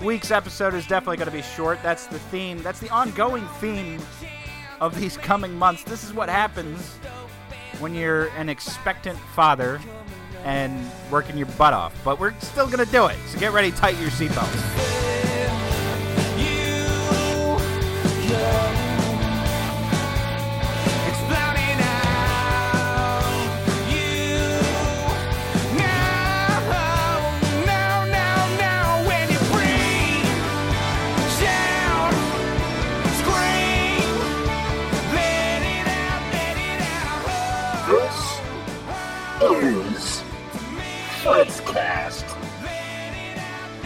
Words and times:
week's 0.00 0.30
episode 0.30 0.74
is 0.74 0.86
definitely 0.86 1.16
going 1.16 1.30
to 1.30 1.36
be 1.36 1.42
short. 1.42 1.78
That's 1.82 2.06
the 2.06 2.18
theme. 2.18 2.62
That's 2.62 2.80
the 2.80 2.90
ongoing 2.90 3.46
theme 3.60 4.00
of 4.80 4.98
these 4.98 5.16
coming 5.16 5.54
months. 5.56 5.84
This 5.84 6.04
is 6.04 6.12
what 6.12 6.28
happens 6.28 6.96
when 7.78 7.94
you're 7.94 8.28
an 8.36 8.48
expectant 8.48 9.18
father 9.18 9.80
and 10.44 10.90
working 11.10 11.36
your 11.36 11.48
butt 11.58 11.72
off. 11.72 11.98
But 12.04 12.20
we're 12.20 12.38
still 12.40 12.66
going 12.66 12.84
to 12.84 12.92
do 12.92 13.06
it. 13.06 13.16
So 13.28 13.38
get 13.38 13.52
ready, 13.52 13.70
tighten 13.72 14.00
your 14.00 14.10
seatbelts. 14.10 14.96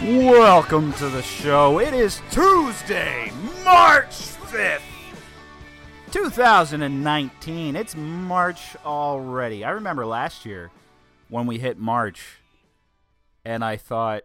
Welcome 0.03 0.93
to 0.93 1.09
the 1.09 1.21
show. 1.21 1.77
It 1.77 1.93
is 1.93 2.23
Tuesday, 2.31 3.31
March 3.63 4.07
5th, 4.09 4.81
2019. 6.09 7.75
It's 7.75 7.95
March 7.95 8.75
already. 8.83 9.63
I 9.63 9.69
remember 9.69 10.07
last 10.07 10.43
year 10.43 10.71
when 11.29 11.45
we 11.45 11.59
hit 11.59 11.77
March 11.77 12.39
and 13.45 13.63
I 13.63 13.77
thought, 13.77 14.23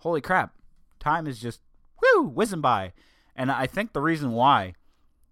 holy 0.00 0.20
crap, 0.20 0.52
time 0.98 1.26
is 1.26 1.38
just 1.38 1.62
whoo 2.02 2.24
whizzing 2.24 2.60
by. 2.60 2.92
And 3.34 3.50
I 3.50 3.66
think 3.66 3.94
the 3.94 4.02
reason 4.02 4.32
why 4.32 4.74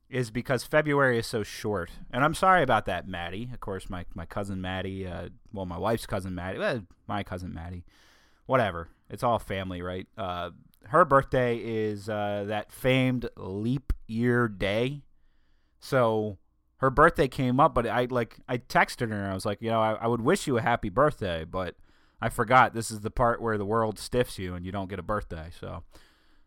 is 0.08 0.30
because 0.30 0.64
February 0.64 1.18
is 1.18 1.26
so 1.26 1.42
short. 1.42 1.90
And 2.10 2.24
I'm 2.24 2.32
sorry 2.32 2.62
about 2.62 2.86
that, 2.86 3.06
Maddie. 3.06 3.50
Of 3.52 3.60
course, 3.60 3.90
my, 3.90 4.06
my 4.14 4.24
cousin 4.24 4.62
Maddie, 4.62 5.06
uh, 5.06 5.28
well, 5.52 5.66
my 5.66 5.76
wife's 5.76 6.06
cousin 6.06 6.34
Maddie, 6.34 6.58
well, 6.58 6.86
my 7.06 7.22
cousin 7.22 7.52
Maddie, 7.52 7.84
whatever. 8.48 8.88
It's 9.10 9.22
all 9.22 9.38
family, 9.38 9.82
right? 9.82 10.08
Uh, 10.16 10.50
her 10.86 11.04
birthday 11.04 11.58
is 11.58 12.08
uh, 12.08 12.44
that 12.48 12.72
famed 12.72 13.28
leap 13.36 13.92
year 14.06 14.48
day. 14.48 15.02
So 15.80 16.38
her 16.78 16.88
birthday 16.88 17.28
came 17.28 17.60
up, 17.60 17.74
but 17.74 17.86
I 17.86 18.06
like 18.10 18.38
I 18.48 18.56
texted 18.56 19.10
her 19.10 19.22
and 19.22 19.30
I 19.30 19.34
was 19.34 19.44
like, 19.44 19.60
you 19.60 19.70
know, 19.70 19.80
I, 19.80 19.92
I 19.92 20.06
would 20.06 20.22
wish 20.22 20.46
you 20.46 20.56
a 20.56 20.62
happy 20.62 20.88
birthday, 20.88 21.44
but 21.44 21.76
I 22.22 22.30
forgot 22.30 22.72
this 22.72 22.90
is 22.90 23.00
the 23.00 23.10
part 23.10 23.42
where 23.42 23.58
the 23.58 23.66
world 23.66 23.98
stiffs 23.98 24.38
you 24.38 24.54
and 24.54 24.64
you 24.64 24.72
don't 24.72 24.88
get 24.88 24.98
a 24.98 25.02
birthday. 25.02 25.50
So, 25.60 25.84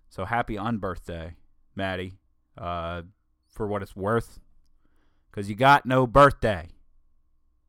so 0.09 0.25
happy 0.25 0.55
unbirthday, 0.55 1.35
Maddie. 1.75 2.13
Uh, 2.57 3.03
for 3.47 3.67
what 3.67 3.81
it's 3.81 3.95
worth, 3.95 4.39
because 5.29 5.49
you 5.49 5.55
got 5.55 5.85
no 5.85 6.07
birthday. 6.07 6.69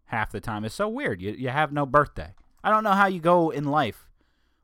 Half 0.06 0.32
the 0.32 0.40
time 0.40 0.64
it's 0.64 0.74
so 0.74 0.88
weird. 0.88 1.20
You 1.20 1.32
you 1.32 1.48
have 1.48 1.72
no 1.72 1.84
birthday. 1.84 2.34
I 2.64 2.70
don't 2.70 2.84
know 2.84 2.92
how 2.92 3.06
you 3.06 3.20
go 3.20 3.50
in 3.50 3.64
life 3.64 4.08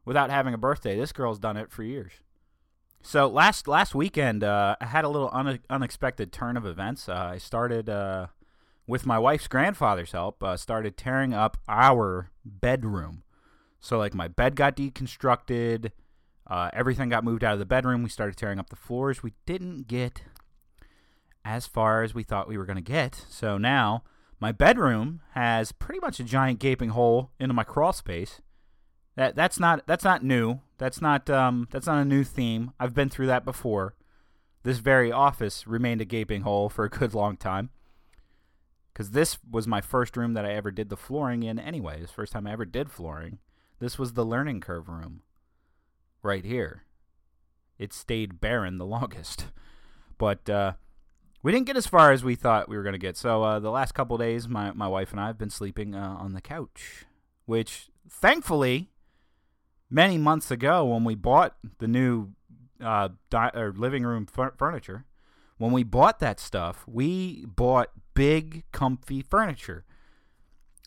without 0.09 0.31
having 0.31 0.55
a 0.55 0.59
birthday. 0.59 0.97
This 0.97 1.13
girl's 1.13 1.39
done 1.39 1.59
it 1.59 1.71
for 1.71 1.83
years. 1.83 2.13
So 3.03 3.29
last 3.29 3.69
last 3.69 3.95
weekend, 3.95 4.43
uh, 4.43 4.75
I 4.81 4.87
had 4.87 5.05
a 5.05 5.09
little 5.09 5.29
un- 5.35 5.61
unexpected 5.69 6.33
turn 6.33 6.57
of 6.57 6.65
events. 6.65 7.11
Uh, 7.11 7.31
I 7.35 7.37
started 7.37 7.91
uh, 7.91 8.29
with 8.87 9.05
my 9.05 9.19
wife's 9.19 9.49
grandfather's 9.49 10.13
help. 10.13 10.43
Uh, 10.43 10.57
started 10.57 10.97
tearing 10.97 11.35
up 11.35 11.59
our 11.69 12.31
bedroom. 12.43 13.23
So 13.81 13.99
like 13.99 14.15
my 14.15 14.29
bed 14.29 14.57
got 14.57 14.77
deconstructed. 14.77 15.93
Uh, 16.47 16.71
everything 16.73 17.11
got 17.11 17.23
moved 17.23 17.45
out 17.45 17.53
of 17.53 17.59
the 17.59 17.67
bedroom. 17.67 18.03
We 18.03 18.09
started 18.09 18.39
tearing 18.39 18.59
up 18.59 18.71
the 18.71 18.77
floors. 18.77 19.23
We 19.23 19.35
didn't 19.45 19.89
get 19.89 20.23
as 21.45 21.67
far 21.67 22.03
as 22.03 22.15
we 22.15 22.23
thought 22.23 22.49
we 22.49 22.57
were 22.57 22.65
going 22.65 22.77
to 22.77 22.83
get. 22.83 23.27
So 23.29 23.59
now 23.59 24.05
my 24.41 24.53
bedroom 24.53 25.21
has 25.33 25.71
pretty 25.71 26.01
much 26.01 26.19
a 26.19 26.25
giant 26.25 26.61
gaping 26.61 26.91
hole 26.91 27.31
into 27.39 27.53
my 27.53 27.65
crawl 27.65 27.93
space. 27.93 28.41
That 29.19 29.35
that's 29.35 29.59
not 29.59 29.85
that's 29.85 30.05
not 30.05 30.23
new. 30.23 30.61
That's 30.79 31.03
not 31.03 31.29
um 31.29 31.67
that's 31.73 31.89
not 31.89 31.99
a 31.99 32.05
new 32.05 32.23
theme. 32.23 32.73
I've 32.79 32.95
been 32.95 33.09
through 33.09 33.27
that 33.27 33.45
before. 33.45 33.97
This 34.63 34.79
very 34.79 35.11
office 35.11 35.67
remained 35.67 36.01
a 36.01 36.05
gaping 36.05 36.43
hole 36.43 36.69
for 36.69 36.85
a 36.85 36.89
good 36.89 37.15
long 37.15 37.37
time. 37.37 37.71
Cuz 38.95 39.11
this 39.11 39.37
was 39.51 39.67
my 39.67 39.81
first 39.81 40.17
room 40.17 40.35
that 40.35 40.45
I 40.45 40.53
ever 40.53 40.71
did 40.71 40.89
the 40.89 40.97
flooring 40.97 41.43
in 41.43 41.59
anyway. 41.59 42.01
It's 42.01 42.13
first 42.13 42.33
time 42.33 42.47
I 42.47 42.53
ever 42.53 42.65
did 42.65 42.93
flooring. 42.93 43.41
This 43.81 43.99
was 43.99 44.13
the 44.13 44.25
learning 44.25 44.61
curve 44.61 44.89
room. 44.89 45.23
Right 46.23 46.45
here. 46.45 46.85
It 47.77 47.93
stayed 47.93 48.41
barren 48.41 48.79
the 48.79 48.87
longest. 48.97 49.47
But 50.17 50.49
uh 50.49 50.75
we 51.43 51.51
didn't 51.51 51.67
get 51.67 51.77
as 51.77 51.89
far 51.89 52.13
as 52.13 52.23
we 52.23 52.37
thought 52.37 52.69
we 52.69 52.77
were 52.77 52.85
going 52.85 52.93
to 52.93 52.99
get. 52.99 53.17
So 53.17 53.43
uh, 53.45 53.59
the 53.61 53.71
last 53.71 53.95
couple 53.95 54.19
days, 54.19 54.49
my, 54.49 54.73
my 54.73 54.89
wife 54.89 55.13
and 55.13 55.21
I 55.21 55.29
have 55.29 55.39
been 55.39 55.51
sleeping 55.51 55.95
uh, 55.95 56.17
on 56.19 56.33
the 56.33 56.41
couch, 56.41 57.05
which 57.47 57.91
thankfully, 58.11 58.91
many 59.91 60.19
months 60.19 60.51
ago 60.51 60.85
when 60.85 61.05
we 61.05 61.15
bought 61.15 61.57
the 61.79 61.89
new 61.89 62.31
uh, 62.83 63.09
di- 63.31 63.51
or 63.55 63.73
living 63.73 64.05
room 64.05 64.27
fur- 64.27 64.55
furniture, 64.57 65.05
when 65.57 65.73
we 65.73 65.83
bought 65.83 66.21
that 66.21 66.39
stuff, 66.39 66.85
we 66.87 67.45
bought 67.47 67.91
big, 68.15 68.65
comfy 68.73 69.23
furniture. 69.23 69.85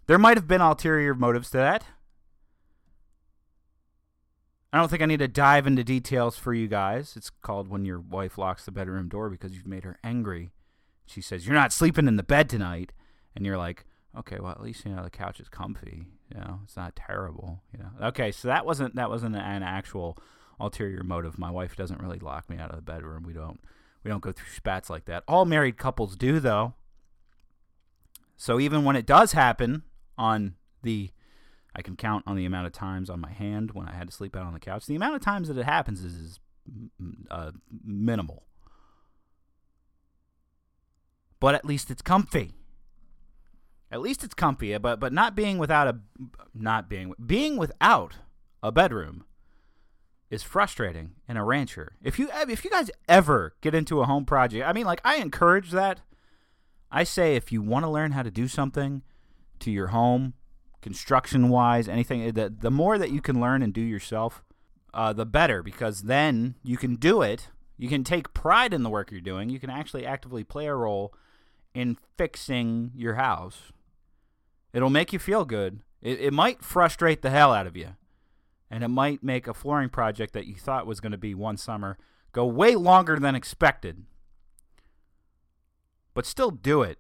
There 0.07 0.17
might 0.17 0.38
have 0.38 0.47
been 0.47 0.62
ulterior 0.62 1.13
motives 1.13 1.50
to 1.51 1.57
that. 1.57 1.85
I 4.73 4.78
don't 4.78 4.89
think 4.89 5.01
I 5.01 5.06
need 5.06 5.19
to 5.19 5.28
dive 5.28 5.68
into 5.68 5.83
details 5.83 6.38
for 6.38 6.53
you 6.53 6.68
guys. 6.68 7.16
It's 7.18 7.29
called 7.29 7.68
when 7.68 7.83
your 7.83 8.00
wife 8.00 8.38
locks 8.38 8.63
the 8.63 8.72
bedroom 8.72 9.09
door 9.09 9.29
because 9.29 9.51
you've 9.51 9.68
made 9.68 9.83
her 9.83 10.00
angry. 10.03 10.51
She 11.06 11.22
says, 11.22 11.45
You're 11.45 11.56
not 11.56 11.73
sleeping 11.73 12.07
in 12.07 12.16
the 12.16 12.23
bed 12.23 12.50
tonight. 12.50 12.94
And 13.35 13.45
you're 13.45 13.57
like, 13.57 13.85
Okay, 14.17 14.39
well 14.39 14.51
at 14.51 14.61
least 14.61 14.85
you 14.85 14.94
know 14.94 15.03
the 15.03 15.09
couch 15.09 15.39
is 15.39 15.49
comfy. 15.49 16.05
You 16.33 16.39
know, 16.39 16.59
it's 16.63 16.75
not 16.75 16.95
terrible. 16.95 17.61
You 17.73 17.83
know. 17.83 18.07
Okay, 18.07 18.31
so 18.31 18.47
that 18.47 18.66
wasn't 18.66 18.95
that 18.95 19.09
wasn't 19.09 19.35
an 19.35 19.63
actual 19.63 20.17
ulterior 20.59 21.03
motive. 21.03 21.38
My 21.38 21.51
wife 21.51 21.75
doesn't 21.75 22.01
really 22.01 22.19
lock 22.19 22.50
me 22.50 22.57
out 22.57 22.69
of 22.69 22.75
the 22.75 22.81
bedroom. 22.81 23.23
We 23.23 23.33
don't 23.33 23.59
we 24.03 24.09
don't 24.09 24.21
go 24.21 24.31
through 24.31 24.50
spats 24.55 24.89
like 24.89 25.05
that. 25.05 25.23
All 25.27 25.45
married 25.45 25.77
couples 25.77 26.16
do 26.16 26.39
though. 26.39 26.73
So 28.35 28.59
even 28.59 28.83
when 28.83 28.95
it 28.95 29.05
does 29.05 29.33
happen 29.33 29.83
on 30.17 30.55
the 30.83 31.11
I 31.75 31.81
can 31.81 31.95
count 31.95 32.25
on 32.27 32.35
the 32.35 32.45
amount 32.45 32.67
of 32.67 32.73
times 32.73 33.09
on 33.09 33.19
my 33.21 33.31
hand 33.31 33.71
when 33.71 33.88
I 33.88 33.94
had 33.94 34.09
to 34.09 34.13
sleep 34.13 34.35
out 34.35 34.45
on 34.45 34.53
the 34.53 34.59
couch. 34.59 34.85
The 34.85 34.95
amount 34.95 35.16
of 35.16 35.21
times 35.21 35.47
that 35.47 35.57
it 35.57 35.63
happens 35.66 36.03
is, 36.03 36.16
is 36.16 36.39
uh, 37.29 37.51
minimal. 37.83 38.44
But 41.39 41.55
at 41.55 41.66
least 41.66 41.89
it's 41.89 42.01
comfy. 42.01 42.53
At 43.91 44.02
least 44.02 44.24
it's 44.24 44.34
comfy. 44.34 44.78
But 44.78 45.00
but 45.00 45.13
not 45.13 45.35
being 45.35 45.57
without 45.57 45.88
a 45.88 46.00
not 46.53 46.90
being 46.90 47.13
being 47.24 47.57
without 47.57 48.16
a 48.63 48.72
bedroom 48.72 49.25
is 50.29 50.44
frustrating 50.44 51.12
in 51.28 51.38
a 51.38 51.44
rancher. 51.44 51.97
If 52.01 52.18
you 52.18 52.30
if 52.34 52.63
you 52.63 52.72
guys 52.72 52.90
ever 53.09 53.56
get 53.62 53.75
into 53.75 54.01
a 54.01 54.06
home 54.06 54.25
project, 54.25 54.66
I 54.66 54.74
mean, 54.74 54.85
like 54.85 55.01
I 55.03 55.18
encourage 55.18 55.72
that. 55.72 56.01
I 56.94 57.06
say 57.06 57.35
if 57.35 57.53
you 57.53 57.62
want 57.62 57.85
to 57.85 57.90
learn 57.90 58.12
how 58.12 58.22
to 58.22 58.31
do 58.31 58.50
something 58.50 59.01
to 59.59 59.72
your 59.72 59.88
home 59.88 60.34
construction 60.81 61.50
wise, 61.50 61.88
anything. 61.88 62.31
The, 62.34 62.50
the 62.50 62.72
more 62.72 62.97
that 62.97 63.12
you 63.12 63.22
can 63.22 63.40
learn 63.40 63.62
and 63.62 63.74
do 63.74 63.81
yourself, 63.81 64.44
uh, 64.94 65.13
the 65.13 65.25
better, 65.25 65.63
because 65.63 66.03
then 66.03 66.56
you 66.63 66.78
can 66.78 66.96
do 66.96 67.22
it. 67.22 67.50
You 67.78 67.88
can 67.88 68.03
take 68.03 68.34
pride 68.34 68.74
in 68.74 68.84
the 68.84 68.90
work 68.90 69.12
you're 69.12 69.22
doing. 69.22 69.50
You 69.50 69.59
can 69.59 69.69
actually 69.69 70.06
actively 70.06 70.44
play 70.44 70.68
a 70.68 70.75
role 70.75 71.13
in 71.74 71.97
fixing 72.18 72.92
your 72.95 73.15
house. 73.15 73.71
It'll 74.73 74.89
make 74.89 75.13
you 75.13 75.19
feel 75.19 75.45
good. 75.45 75.81
It, 76.01 76.19
it 76.19 76.33
might 76.33 76.63
frustrate 76.63 77.21
the 77.21 77.29
hell 77.29 77.53
out 77.53 77.68
of 77.68 77.75
you. 77.75 77.95
And 78.69 78.83
it 78.83 78.88
might 78.88 79.21
make 79.21 79.47
a 79.47 79.53
flooring 79.53 79.89
project 79.89 80.33
that 80.33 80.47
you 80.47 80.56
thought 80.56 80.88
was 80.88 81.01
going 81.01 81.12
to 81.12 81.18
be 81.18 81.33
one 81.33 81.57
summer 81.57 81.97
go 82.31 82.45
way 82.45 82.75
longer 82.75 83.19
than 83.19 83.35
expected. 83.35 84.06
But 86.13 86.25
still 86.25 86.50
do 86.50 86.81
it. 86.81 86.97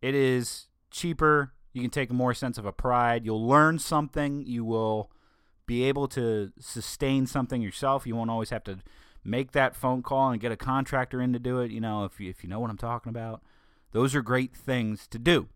It 0.00 0.16
is 0.16 0.66
cheaper 0.90 1.52
you 1.72 1.80
can 1.80 1.90
take 1.90 2.10
more 2.10 2.34
sense 2.34 2.58
of 2.58 2.66
a 2.66 2.72
pride. 2.72 3.24
You'll 3.24 3.46
learn 3.46 3.78
something. 3.78 4.44
You 4.46 4.64
will 4.64 5.10
be 5.66 5.84
able 5.84 6.06
to 6.08 6.52
sustain 6.58 7.26
something 7.26 7.62
yourself. 7.62 8.06
You 8.06 8.14
won't 8.14 8.30
always 8.30 8.50
have 8.50 8.64
to 8.64 8.80
make 9.24 9.52
that 9.52 9.74
phone 9.74 10.02
call 10.02 10.30
and 10.30 10.40
get 10.40 10.52
a 10.52 10.56
contractor 10.56 11.20
in 11.22 11.32
to 11.32 11.38
do 11.38 11.60
it. 11.60 11.70
You 11.70 11.80
know, 11.80 12.04
if 12.04 12.20
you, 12.20 12.28
if 12.28 12.42
you 12.42 12.50
know 12.50 12.60
what 12.60 12.70
I'm 12.70 12.76
talking 12.76 13.10
about, 13.10 13.42
those 13.92 14.14
are 14.14 14.22
great 14.22 14.54
things 14.54 15.06
to 15.08 15.18
do. 15.18 15.48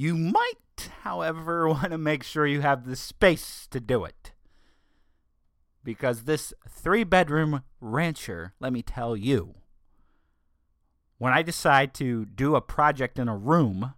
You 0.00 0.16
might, 0.16 0.88
however, 1.02 1.68
want 1.68 1.90
to 1.90 1.98
make 1.98 2.22
sure 2.22 2.46
you 2.46 2.62
have 2.62 2.86
the 2.86 2.96
space 2.96 3.68
to 3.70 3.80
do 3.80 4.06
it. 4.06 4.32
Because 5.84 6.22
this 6.22 6.54
three 6.66 7.04
bedroom 7.04 7.64
rancher, 7.82 8.54
let 8.60 8.72
me 8.72 8.80
tell 8.80 9.14
you, 9.14 9.56
when 11.18 11.34
I 11.34 11.42
decide 11.42 11.92
to 11.96 12.24
do 12.24 12.56
a 12.56 12.62
project 12.62 13.18
in 13.18 13.28
a 13.28 13.36
room, 13.36 13.92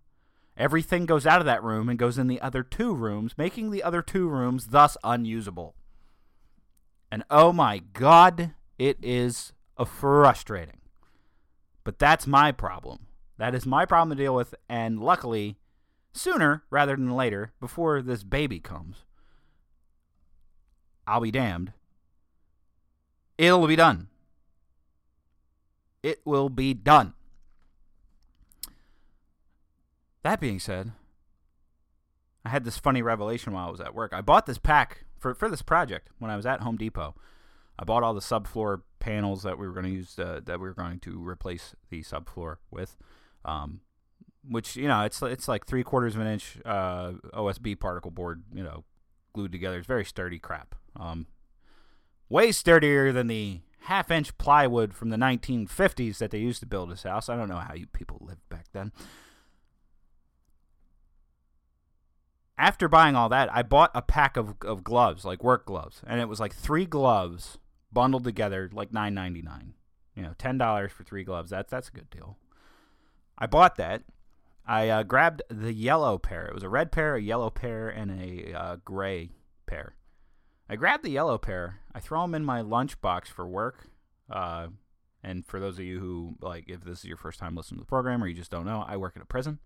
everything 0.57 1.07
goes 1.07 1.25
out 1.25 1.39
of 1.39 1.47
that 1.47 1.63
room 1.63 1.89
and 1.89 2.01
goes 2.01 2.19
in 2.19 2.27
the 2.27 2.41
other 2.41 2.65
two 2.65 2.93
rooms, 2.93 3.39
making 3.39 3.71
the 3.71 3.85
other 3.85 4.03
two 4.03 4.29
rooms 4.29 4.67
thus 4.71 4.97
unusable. 5.05 5.77
And 7.13 7.23
oh 7.31 7.53
my 7.53 7.79
God, 7.79 8.55
it 8.77 8.99
is 9.05 9.53
frustrating. 9.87 10.81
But 11.85 12.01
that's 12.01 12.27
my 12.27 12.51
problem. 12.51 13.07
That 13.39 13.55
is 13.55 13.67
my 13.67 13.87
problem 13.87 14.19
to 14.19 14.25
deal 14.25 14.35
with. 14.35 14.53
And 14.69 14.99
luckily, 14.99 15.59
sooner 16.13 16.63
rather 16.71 16.97
than 16.97 17.11
later, 17.11 17.53
before 17.61 18.03
this 18.03 18.23
baby 18.23 18.61
comes, 18.61 19.05
I'll 21.07 21.21
be 21.21 21.31
damned. 21.31 21.73
It'll 23.39 23.67
be 23.67 23.77
done. 23.77 24.09
It 26.03 26.21
will 26.25 26.49
be 26.49 26.75
done. 26.75 27.15
That 30.23 30.41
being 30.41 30.61
said, 30.61 30.93
I 32.45 32.49
had 32.49 32.65
this 32.65 32.79
funny 32.79 33.03
revelation 33.03 33.53
while 33.53 33.69
I 33.69 33.71
was 33.71 33.81
at 33.81 33.95
work. 33.95 34.13
I 34.13 34.21
bought 34.21 34.47
this 34.47 34.59
pack 34.59 35.05
for, 35.19 35.35
for 35.35 35.49
this 35.49 35.63
project 35.63 36.09
when 36.19 36.31
I 36.31 36.37
was 36.37 36.47
at 36.47 36.61
Home 36.61 36.77
Depot. 36.77 37.15
I 37.79 37.85
bought 37.85 38.03
all 38.03 38.15
the 38.15 38.21
subfloor 38.21 38.83
panels 39.01 39.43
that 39.43 39.59
we 39.59 39.67
were 39.67 39.73
going 39.73 39.87
to 39.87 39.91
use 39.91 40.19
uh, 40.19 40.41
that 40.45 40.61
we 40.61 40.69
were 40.69 40.75
going 40.75 41.01
to 41.01 41.27
replace 41.27 41.75
the 41.91 42.03
subfloor 42.03 42.57
with, 42.71 42.97
um, 43.45 43.81
which 44.49 44.77
you 44.77 44.89
know 44.89 45.03
it's 45.03 45.23
it's 45.23 45.49
like 45.49 45.67
three 45.67 45.85
quarters 45.85 46.15
of 46.15 46.21
an 46.21 46.27
inch 46.27 46.59
uh, 46.65 47.13
OSB 47.35 47.79
particle 47.79 48.11
board, 48.11 48.43
you 48.55 48.63
know, 48.63 48.85
glued 49.33 49.53
together. 49.53 49.79
It's 49.79 49.87
very 49.87 50.05
sturdy 50.05 50.39
crap. 50.39 50.75
Um, 50.97 51.27
way 52.29 52.53
sturdier 52.53 53.13
than 53.13 53.27
the 53.27 53.61
half 53.83 54.11
inch 54.11 54.37
plywood 54.39 54.95
from 54.95 55.11
the 55.11 55.17
1950s 55.17 56.19
that 56.19 56.31
they 56.31 56.39
used 56.39 56.61
to 56.61 56.67
build 56.67 56.91
this 56.91 57.03
house. 57.03 57.29
I 57.29 57.37
don't 57.37 57.49
know 57.49 57.57
how 57.57 57.75
you 57.75 57.87
people 57.87 58.19
lived 58.21 58.49
back 58.49 58.67
then. 58.73 58.93
After 62.59 62.89
buying 62.89 63.17
all 63.17 63.29
that, 63.31 63.53
I 63.53 63.63
bought 63.63 63.91
a 63.95 64.03
pack 64.03 64.37
of, 64.37 64.55
of 64.63 64.85
gloves, 64.85 65.25
like 65.25 65.43
work 65.43 65.67
gloves, 65.67 66.03
and 66.07 66.21
it 66.21 66.29
was 66.29 66.39
like 66.39 66.55
three 66.55 66.87
gloves 66.87 67.59
bundled 67.91 68.25
together, 68.25 68.71
like 68.73 68.93
nine 68.93 69.15
ninety 69.15 69.43
nine. 69.43 69.75
You 70.15 70.23
know, 70.23 70.35
ten 70.39 70.59
dollars 70.59 70.93
for 70.93 71.03
three 71.03 71.25
gloves. 71.25 71.51
That's 71.51 71.71
that's 71.71 71.89
a 71.89 71.93
good 71.93 72.11
deal. 72.11 72.37
I 73.37 73.47
bought 73.47 73.77
that. 73.77 74.03
I 74.67 74.89
uh, 74.89 75.03
grabbed 75.03 75.43
the 75.49 75.73
yellow 75.73 76.19
pair. 76.19 76.47
It 76.47 76.55
was 76.55 76.63
a 76.63 76.69
red 76.69 76.93
pair, 76.93 77.17
a 77.17 77.21
yellow 77.21 77.51
pair, 77.51 77.89
and 77.89 78.11
a 78.21 78.55
uh, 78.55 78.77
gray 78.85 79.31
pair. 79.67 79.97
I 80.69 80.77
grabbed 80.77 81.05
the 81.05 81.11
yellow 81.11 81.39
pair. 81.39 81.81
I 81.95 82.01
throw 82.01 82.23
them 82.23 82.35
in 82.35 82.45
my 82.45 82.63
lunchbox 82.63 83.27
for 83.27 83.47
work. 83.47 83.89
Uh, 84.31 84.69
and 85.23 85.45
for 85.47 85.61
those 85.61 85.79
of 85.79 85.85
you 85.85 86.01
who 86.01 86.37
like, 86.41 86.69
if 86.69 86.85
this 86.85 87.01
is 87.01 87.05
your 87.05 87.17
first 87.17 87.39
time 87.39 87.55
listening 87.55 87.79
to 87.79 87.85
the 87.85 87.89
program 87.89 88.23
or 88.23 88.27
you 88.27 88.35
just 88.35 88.51
don't 88.51 88.67
know, 88.67 88.85
I 88.87 88.97
work 88.97 89.17
in 89.17 89.23
a 89.23 89.27
prison. 89.27 89.59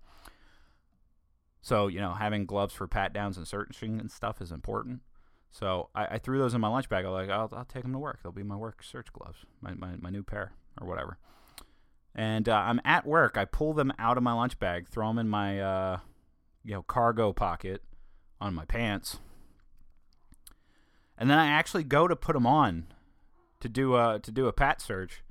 So 1.60 1.88
you 1.88 2.00
know, 2.00 2.14
having 2.14 2.46
gloves 2.46 2.74
for 2.74 2.86
pat 2.86 3.12
downs 3.12 3.36
and 3.36 3.46
searching 3.46 4.00
and 4.00 4.10
stuff 4.10 4.40
is 4.40 4.50
important. 4.50 5.00
So 5.50 5.88
I, 5.94 6.06
I 6.06 6.18
threw 6.18 6.38
those 6.38 6.54
in 6.54 6.60
my 6.60 6.68
lunch 6.68 6.88
bag. 6.88 7.04
I 7.04 7.08
was 7.08 7.26
like, 7.26 7.30
I'll, 7.30 7.50
I'll 7.52 7.64
take 7.64 7.82
them 7.82 7.92
to 7.92 7.98
work. 7.98 8.20
They'll 8.22 8.32
be 8.32 8.42
my 8.42 8.56
work 8.56 8.82
search 8.82 9.12
gloves, 9.12 9.38
my, 9.60 9.74
my, 9.74 9.96
my 9.98 10.10
new 10.10 10.22
pair 10.22 10.52
or 10.80 10.86
whatever. 10.86 11.18
And 12.16 12.48
uh, 12.48 12.56
I'm 12.56 12.80
at 12.82 13.06
work. 13.06 13.36
I 13.36 13.44
pull 13.44 13.74
them 13.74 13.92
out 13.98 14.16
of 14.16 14.22
my 14.22 14.32
lunch 14.32 14.58
bag, 14.58 14.88
throw 14.88 15.08
them 15.08 15.18
in 15.18 15.28
my 15.28 15.60
uh, 15.60 15.98
you 16.64 16.72
know 16.72 16.82
cargo 16.82 17.34
pocket 17.34 17.82
on 18.40 18.54
my 18.54 18.64
pants, 18.64 19.18
and 21.18 21.28
then 21.28 21.38
I 21.38 21.48
actually 21.48 21.84
go 21.84 22.08
to 22.08 22.16
put 22.16 22.32
them 22.32 22.46
on 22.46 22.86
to 23.60 23.68
do 23.68 23.96
a 23.96 24.18
to 24.18 24.30
do 24.30 24.46
a 24.46 24.52
pat 24.52 24.80
search. 24.80 25.22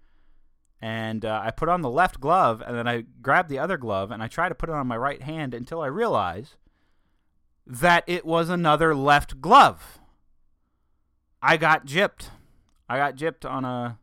And 0.79 1.25
uh, 1.25 1.41
I 1.43 1.49
put 1.49 1.69
on 1.69 1.81
the 1.81 1.89
left 1.89 2.19
glove, 2.19 2.61
and 2.61 2.77
then 2.77 2.87
I 2.87 3.05
grab 3.19 3.47
the 3.47 3.57
other 3.57 3.77
glove, 3.77 4.11
and 4.11 4.21
I 4.21 4.27
try 4.27 4.47
to 4.47 4.53
put 4.53 4.69
it 4.69 4.75
on 4.75 4.85
my 4.85 4.97
right 4.97 5.23
hand 5.23 5.55
until 5.55 5.81
I 5.81 5.87
realize 5.87 6.57
that 7.65 8.03
it 8.05 8.25
was 8.25 8.49
another 8.49 8.93
left 8.93 9.41
glove. 9.41 9.99
I 11.41 11.57
got 11.57 11.87
gypped. 11.87 12.29
I 12.87 12.97
got 12.97 13.15
gypped 13.15 13.49
on 13.49 13.65
a 13.65 13.97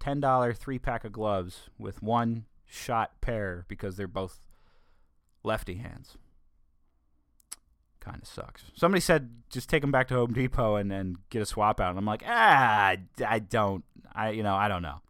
$10 0.00 0.56
three 0.56 0.78
pack 0.78 1.04
of 1.04 1.12
gloves 1.12 1.70
with 1.78 2.02
one 2.02 2.46
shot 2.66 3.20
pair 3.20 3.64
because 3.68 3.96
they're 3.96 4.08
both 4.08 4.40
lefty 5.42 5.74
hands. 5.74 6.16
Kind 8.00 8.22
of 8.22 8.28
sucks. 8.28 8.64
Somebody 8.74 9.00
said 9.00 9.30
just 9.50 9.68
take 9.68 9.82
them 9.82 9.90
back 9.90 10.08
to 10.08 10.14
Home 10.14 10.32
Depot 10.32 10.76
and, 10.76 10.90
and 10.90 11.18
get 11.28 11.42
a 11.42 11.46
swap 11.46 11.80
out. 11.80 11.90
And 11.90 11.98
I'm 11.98 12.06
like, 12.06 12.22
ah, 12.26 12.96
I 13.26 13.38
don't. 13.40 13.84
I 14.14 14.30
you 14.30 14.42
know 14.42 14.54
I 14.54 14.68
don't 14.68 14.82
know. 14.82 15.02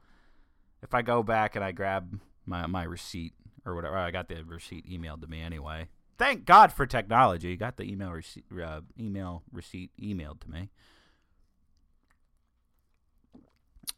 If 0.83 0.93
I 0.93 1.03
go 1.03 1.23
back 1.23 1.55
and 1.55 1.65
I 1.65 1.71
grab 1.71 2.19
my 2.47 2.67
my 2.67 2.83
receipt 2.83 3.35
or 3.65 3.77
whatever, 3.77 3.97
I 3.97 4.11
got 4.11 4.29
the 4.29 4.43
receipt 4.43 4.91
emailed 4.91 5.21
to 5.21 5.29
me 5.29 5.41
anyway. 5.41 5.89
Thank 6.19 6.45
God 6.45 6.73
for 6.73 6.85
technology. 6.85 7.57
Got 7.57 7.77
the 7.77 7.85
email 7.85 8.11
receipt 8.11 8.45
uh, 8.61 8.81
email 8.99 9.45
receipt 9.53 9.93
emailed 10.03 10.41
to 10.41 10.51
me. 10.51 10.71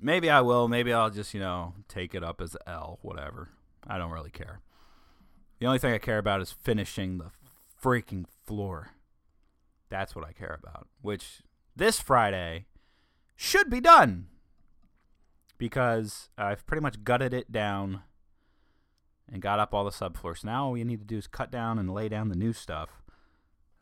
Maybe 0.03 0.29
I 0.29 0.41
will. 0.41 0.67
Maybe 0.67 0.93
I'll 0.93 1.11
just, 1.11 1.33
you 1.33 1.41
know, 1.41 1.75
take 1.89 2.13
it 2.15 2.25
up 2.25 2.41
as 2.41 2.57
L, 2.67 2.99
whatever. 3.03 3.51
I 3.87 3.99
don't 3.99 4.11
really 4.11 4.31
care. 4.31 4.61
The 5.61 5.67
only 5.67 5.79
thing 5.79 5.95
I 5.95 5.99
care 5.99 6.19
about 6.19 6.41
is 6.43 6.51
finishing 6.51 7.19
the 7.19 7.31
freaking 7.81 8.25
floor. 8.45 8.91
That's 9.89 10.17
what 10.17 10.27
I 10.27 10.33
care 10.33 10.59
about. 10.61 10.89
Which 11.01 11.43
this 11.77 12.01
Friday 12.01 12.67
should 13.37 13.71
be 13.71 13.81
done. 13.81 14.27
Because 15.57 16.31
I've 16.37 16.67
pretty 16.67 16.83
much 16.83 17.05
gutted 17.05 17.33
it 17.33 17.53
down 17.53 18.03
and 19.33 19.41
got 19.41 19.61
up 19.61 19.73
all 19.73 19.85
the 19.85 19.91
subfloors. 19.91 20.43
Now 20.43 20.67
all 20.67 20.77
you 20.77 20.85
need 20.85 20.99
to 20.99 21.07
do 21.07 21.19
is 21.19 21.29
cut 21.29 21.53
down 21.53 21.79
and 21.79 21.95
lay 21.95 22.09
down 22.09 22.29
the 22.29 22.35
new 22.35 22.53
stuff. 22.53 23.03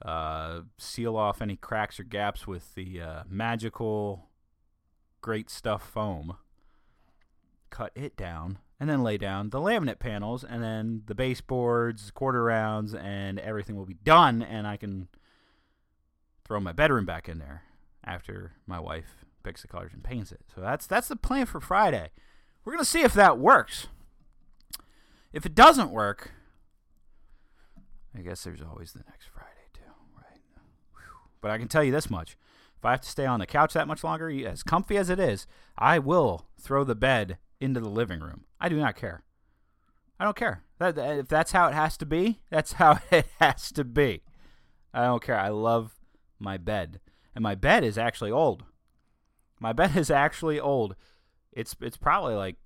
Uh, 0.03 0.61
seal 0.77 1.17
off 1.17 1.41
any 1.41 1.57
cracks 1.57 1.99
or 1.99 2.05
gaps 2.05 2.47
with 2.47 2.75
the 2.75 3.01
uh, 3.01 3.23
magical 3.29 4.30
great 5.21 5.51
stuff 5.51 5.83
foam. 5.89 6.37
Cut 7.71 7.93
it 7.95 8.17
down 8.17 8.59
and 8.81 8.89
then 8.89 9.03
lay 9.03 9.19
down 9.19 9.51
the 9.51 9.61
laminate 9.61 9.99
panels 9.99 10.43
and 10.43 10.63
then 10.63 11.03
the 11.07 11.15
baseboards, 11.15 12.11
quarter 12.11 12.43
rounds, 12.43 12.95
and 12.95 13.39
everything 13.39 13.77
will 13.77 13.87
be 13.87 13.99
done. 14.03 14.43
And 14.43 14.67
I 14.67 14.77
can 14.77 15.09
throw 16.45 16.59
my 16.59 16.73
bedroom 16.73 17.05
back 17.05 17.29
in 17.29 17.39
there 17.39 17.63
after 18.03 18.53
my 18.67 18.81
wife 18.81 19.25
picks 19.43 19.63
the 19.63 19.69
colors 19.69 19.93
and 19.93 20.03
paints 20.03 20.33
it. 20.33 20.41
So 20.55 20.61
that's 20.61 20.87
that's 20.87 21.09
the 21.09 21.17
plan 21.17 21.47
for 21.47 21.61
Friday. 21.61 22.11
We're 22.65 22.73
gonna 22.73 22.85
see 22.85 23.03
if 23.03 23.13
that 23.15 23.39
works. 23.39 23.87
If 25.33 25.47
it 25.47 25.55
doesn't 25.55 25.91
work, 25.91 26.33
I 28.17 28.23
guess 28.23 28.43
there's 28.43 28.62
always 28.62 28.93
the 28.93 29.05
next 29.09 29.29
Friday 29.33 29.69
too, 29.73 29.83
right? 30.17 30.41
Whew. 30.95 31.31
But 31.41 31.50
I 31.50 31.59
can 31.59 31.69
tell 31.69 31.85
you 31.85 31.93
this 31.93 32.11
much: 32.11 32.37
if 32.81 32.85
I 32.87 32.93
have 32.93 33.03
to 33.03 33.11
stay 33.11 33.27
on 33.27 33.41
the 33.41 33.47
couch 33.47 33.75
that 33.75 33.87
much 33.87 34.03
longer, 34.03 34.31
as 34.49 34.63
comfy 34.63 34.97
as 34.97 35.11
it 35.11 35.21
is, 35.21 35.47
I 35.77 35.99
will 35.99 36.47
throw 36.59 36.83
the 36.83 36.95
bed 36.95 37.37
into 37.61 37.79
the 37.79 37.91
living 37.91 38.21
room. 38.21 38.45
I 38.59 38.71
do 38.71 38.79
not 38.79 38.97
care. 38.97 39.23
I 40.19 40.25
don't 40.25 40.37
care. 40.37 40.63
That, 40.79 40.97
if 40.97 41.29
that's 41.29 41.53
how 41.53 41.69
it 41.69 41.75
has 41.75 41.99
to 41.99 42.07
be, 42.07 42.41
that's 42.49 42.73
how 42.73 42.99
it 43.11 43.27
has 43.39 43.71
to 43.73 43.85
be. 43.85 44.23
I 44.95 45.05
don't 45.05 45.23
care. 45.23 45.39
I 45.39 45.51
love 45.51 45.95
my 46.39 46.57
bed, 46.57 47.01
and 47.35 47.43
my 47.43 47.55
bed 47.55 47.85
is 47.85 47.99
actually 47.99 48.31
old. 48.31 48.65
My 49.61 49.75
bed 49.75 49.95
is 49.97 50.11
actually 50.11 50.59
old. 50.59 50.97
It's 51.53 51.77
it's 51.83 51.99
probably 51.99 52.35
like 52.35 52.57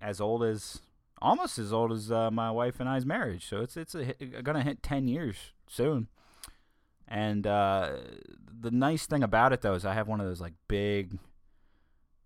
as 0.00 0.18
old 0.18 0.44
as 0.44 0.80
almost 1.20 1.58
as 1.58 1.74
old 1.74 1.92
as 1.92 2.10
uh, 2.10 2.30
my 2.30 2.50
wife 2.50 2.80
and 2.80 2.88
I's 2.88 3.04
marriage. 3.04 3.46
So 3.46 3.60
it's 3.60 3.76
it's 3.76 3.94
gonna 4.42 4.62
hit 4.62 4.82
ten 4.82 5.08
years 5.08 5.52
soon. 5.68 6.08
And 7.08 7.46
uh, 7.46 7.96
the 8.60 8.70
nice 8.70 9.06
thing 9.06 9.22
about 9.22 9.52
it 9.52 9.62
though 9.62 9.74
is 9.74 9.86
I 9.86 9.94
have 9.94 10.08
one 10.08 10.20
of 10.20 10.26
those 10.26 10.40
like 10.40 10.54
big 10.68 11.18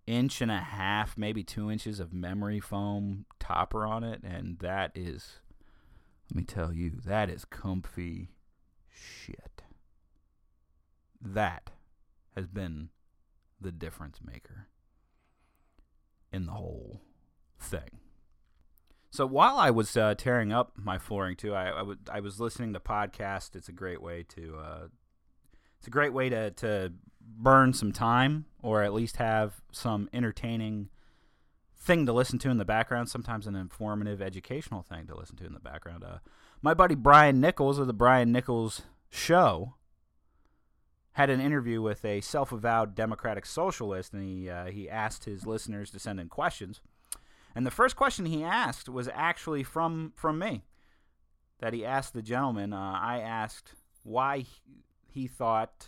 inch 0.05 0.41
and 0.41 0.51
a 0.51 0.59
half, 0.59 1.17
maybe 1.17 1.43
two 1.43 1.71
inches 1.71 1.99
of 1.99 2.13
memory 2.13 2.59
foam 2.59 3.25
topper 3.39 3.85
on 3.85 4.03
it, 4.03 4.21
and 4.23 4.59
that 4.59 4.91
is, 4.95 5.39
let 6.29 6.37
me 6.37 6.43
tell 6.43 6.73
you, 6.73 6.91
that 7.05 7.29
is 7.29 7.45
comfy 7.45 8.31
shit. 8.89 9.63
That 11.21 11.71
has 12.35 12.47
been 12.47 12.89
the 13.61 13.71
difference 13.71 14.19
maker 14.21 14.67
in 16.33 16.45
the 16.45 16.53
whole 16.53 17.01
thing. 17.57 17.99
So 19.13 19.27
while 19.27 19.57
I 19.57 19.69
was 19.69 19.95
uh, 19.95 20.15
tearing 20.15 20.51
up 20.51 20.71
my 20.75 20.97
flooring 20.97 21.35
too, 21.35 21.53
I, 21.53 21.67
I, 21.67 21.83
would, 21.83 21.99
I 22.11 22.19
was 22.19 22.39
listening 22.39 22.73
to 22.73 22.79
podcast. 22.79 23.55
It's 23.55 23.69
a 23.69 23.71
great 23.71 24.01
way 24.01 24.25
to 24.29 24.57
uh, 24.57 24.87
it's 25.77 25.85
a 25.85 25.91
great 25.91 26.13
way 26.13 26.29
to, 26.29 26.49
to 26.49 26.93
burn 27.21 27.73
some 27.73 27.91
time 27.91 28.45
or 28.63 28.81
at 28.81 28.91
least 28.91 29.17
have 29.17 29.61
some 29.71 30.09
entertaining 30.13 30.89
thing 31.77 32.07
to 32.07 32.11
listen 32.11 32.39
to 32.39 32.49
in 32.49 32.57
the 32.57 32.65
background. 32.65 33.07
Sometimes 33.07 33.45
an 33.45 33.55
informative, 33.55 34.19
educational 34.19 34.81
thing 34.81 35.05
to 35.05 35.15
listen 35.15 35.35
to 35.35 35.45
in 35.45 35.53
the 35.53 35.59
background. 35.59 36.03
Uh, 36.03 36.17
my 36.63 36.73
buddy 36.73 36.95
Brian 36.95 37.39
Nichols 37.39 37.77
of 37.77 37.85
the 37.85 37.93
Brian 37.93 38.31
Nichols 38.31 38.81
Show 39.11 39.75
had 41.11 41.29
an 41.29 41.39
interview 41.39 41.83
with 41.83 42.03
a 42.03 42.19
self-avowed 42.21 42.95
Democratic 42.95 43.45
socialist, 43.45 44.11
and 44.11 44.23
he 44.23 44.49
uh, 44.49 44.65
he 44.65 44.89
asked 44.89 45.25
his 45.25 45.45
listeners 45.45 45.91
to 45.91 45.99
send 45.99 46.19
in 46.19 46.29
questions. 46.29 46.81
And 47.55 47.65
the 47.65 47.71
first 47.71 47.95
question 47.95 48.25
he 48.25 48.43
asked 48.43 48.89
was 48.89 49.09
actually 49.13 49.63
from 49.63 50.13
from 50.15 50.39
me. 50.39 50.63
That 51.59 51.73
he 51.73 51.85
asked 51.85 52.13
the 52.13 52.21
gentleman. 52.21 52.73
Uh, 52.73 52.99
I 53.01 53.19
asked 53.19 53.73
why 54.03 54.39
he, 54.39 54.61
he 55.07 55.27
thought 55.27 55.87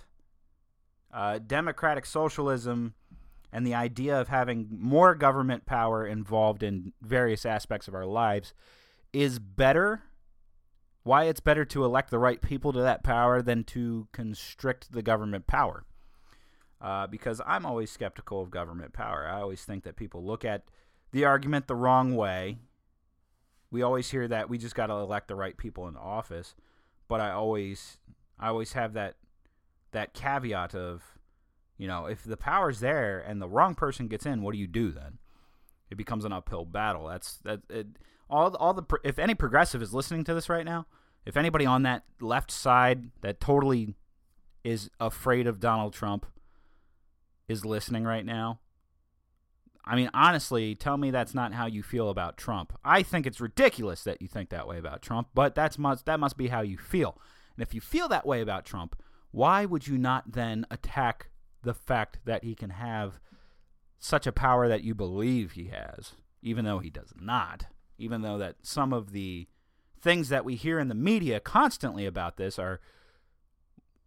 uh, 1.13 1.39
democratic 1.39 2.05
socialism 2.05 2.93
and 3.51 3.65
the 3.65 3.73
idea 3.73 4.19
of 4.19 4.27
having 4.27 4.67
more 4.69 5.15
government 5.15 5.65
power 5.65 6.05
involved 6.05 6.61
in 6.61 6.91
various 7.01 7.45
aspects 7.45 7.87
of 7.87 7.95
our 7.95 8.05
lives 8.05 8.53
is 9.13 9.39
better. 9.39 10.03
Why 11.03 11.25
it's 11.25 11.39
better 11.39 11.63
to 11.65 11.85
elect 11.85 12.09
the 12.11 12.19
right 12.19 12.41
people 12.41 12.73
to 12.73 12.81
that 12.81 13.03
power 13.03 13.41
than 13.41 13.63
to 13.65 14.07
constrict 14.11 14.91
the 14.91 15.01
government 15.01 15.47
power. 15.47 15.85
Uh, 16.81 17.07
because 17.07 17.39
I'm 17.45 17.65
always 17.65 17.89
skeptical 17.89 18.41
of 18.41 18.51
government 18.51 18.91
power. 18.91 19.25
I 19.25 19.39
always 19.39 19.63
think 19.63 19.85
that 19.85 19.95
people 19.95 20.23
look 20.23 20.43
at 20.43 20.63
the 21.11 21.25
argument 21.25 21.67
the 21.67 21.75
wrong 21.75 22.15
way. 22.15 22.59
We 23.71 23.81
always 23.81 24.09
hear 24.09 24.27
that 24.27 24.49
we 24.49 24.57
just 24.57 24.75
got 24.75 24.87
to 24.87 24.93
elect 24.93 25.27
the 25.27 25.35
right 25.35 25.57
people 25.57 25.87
into 25.87 25.99
office, 25.99 26.55
but 27.07 27.19
I 27.19 27.31
always, 27.31 27.97
I 28.39 28.47
always 28.47 28.73
have 28.73 28.93
that, 28.93 29.15
that 29.91 30.13
caveat 30.13 30.73
of, 30.75 31.03
you 31.77 31.87
know, 31.87 32.05
if 32.05 32.23
the 32.23 32.37
power's 32.37 32.79
there 32.79 33.19
and 33.19 33.41
the 33.41 33.49
wrong 33.49 33.75
person 33.75 34.07
gets 34.07 34.25
in, 34.25 34.41
what 34.41 34.53
do 34.53 34.59
you 34.59 34.67
do 34.67 34.91
then? 34.91 35.17
It 35.89 35.95
becomes 35.95 36.25
an 36.25 36.33
uphill 36.33 36.65
battle. 36.65 37.07
That's 37.07 37.37
that. 37.39 37.61
It, 37.69 37.87
all 38.29 38.55
all 38.55 38.73
the 38.73 38.83
if 39.03 39.19
any 39.19 39.35
progressive 39.35 39.81
is 39.81 39.93
listening 39.93 40.23
to 40.23 40.33
this 40.33 40.49
right 40.49 40.65
now, 40.65 40.87
if 41.25 41.37
anybody 41.37 41.65
on 41.65 41.83
that 41.83 42.03
left 42.19 42.49
side 42.49 43.11
that 43.21 43.39
totally 43.39 43.95
is 44.63 44.89
afraid 44.99 45.47
of 45.47 45.59
Donald 45.59 45.93
Trump 45.93 46.25
is 47.47 47.63
listening 47.65 48.03
right 48.03 48.25
now, 48.25 48.59
I 49.85 49.95
mean, 49.95 50.09
honestly, 50.13 50.73
tell 50.73 50.97
me 50.97 51.11
that's 51.11 51.35
not 51.35 51.53
how 51.53 51.67
you 51.67 51.83
feel 51.83 52.09
about 52.09 52.37
Trump. 52.37 52.73
I 52.83 53.03
think 53.03 53.27
it's 53.27 53.39
ridiculous 53.39 54.03
that 54.03 54.21
you 54.21 54.27
think 54.27 54.49
that 54.49 54.67
way 54.67 54.79
about 54.79 55.01
Trump, 55.01 55.29
but 55.33 55.53
that's 55.53 55.77
must 55.77 56.05
that 56.07 56.19
must 56.19 56.37
be 56.37 56.47
how 56.47 56.61
you 56.61 56.77
feel. 56.77 57.19
And 57.55 57.65
if 57.65 57.73
you 57.73 57.81
feel 57.81 58.07
that 58.09 58.25
way 58.25 58.41
about 58.41 58.65
Trump, 58.65 58.95
why 59.31 59.65
would 59.65 59.87
you 59.87 59.97
not 59.97 60.31
then 60.31 60.65
attack 60.71 61.29
the 61.61 61.73
fact 61.73 62.19
that 62.25 62.43
he 62.43 62.55
can 62.55 62.71
have 62.71 63.19
such 63.99 64.25
a 64.25 64.31
power 64.31 64.67
that 64.67 64.83
you 64.83 64.95
believe 64.95 65.51
he 65.51 65.65
has, 65.65 66.13
even 66.41 66.65
though 66.65 66.79
he 66.79 66.89
does 66.89 67.13
not? 67.19 67.67
Even 67.97 68.23
though 68.23 68.37
that 68.39 68.55
some 68.63 68.91
of 68.91 69.11
the 69.11 69.47
things 70.01 70.29
that 70.29 70.45
we 70.45 70.55
hear 70.55 70.79
in 70.79 70.87
the 70.87 70.95
media 70.95 71.39
constantly 71.39 72.05
about 72.05 72.37
this 72.37 72.59
are 72.59 72.79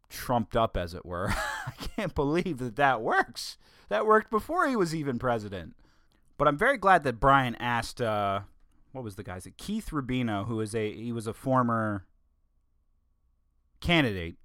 trumped 0.09 0.57
up, 0.57 0.77
as 0.77 0.95
it 0.95 1.05
were. 1.05 1.29
I 1.67 1.73
can't 1.97 2.15
believe 2.15 2.59
that 2.59 2.77
that 2.77 3.01
works. 3.01 3.59
That 3.89 4.07
worked 4.07 4.31
before 4.31 4.69
he 4.69 4.77
was 4.77 4.95
even 4.95 5.19
president. 5.19 5.75
But 6.37 6.49
I'm 6.49 6.59
very 6.59 6.79
glad 6.79 7.05
that 7.05 7.21
Brian 7.21 7.55
asked. 7.57 8.01
Uh, 8.01 8.41
what 8.93 9.05
was 9.05 9.17
the 9.17 9.23
guy's? 9.23 9.47
name? 9.47 9.55
Keith 9.59 9.91
Rubino, 9.91 10.47
who 10.47 10.61
is 10.61 10.75
a 10.75 10.93
he 10.93 11.13
was 11.13 11.27
a 11.27 11.35
former 11.35 12.07
candidate 13.81 14.37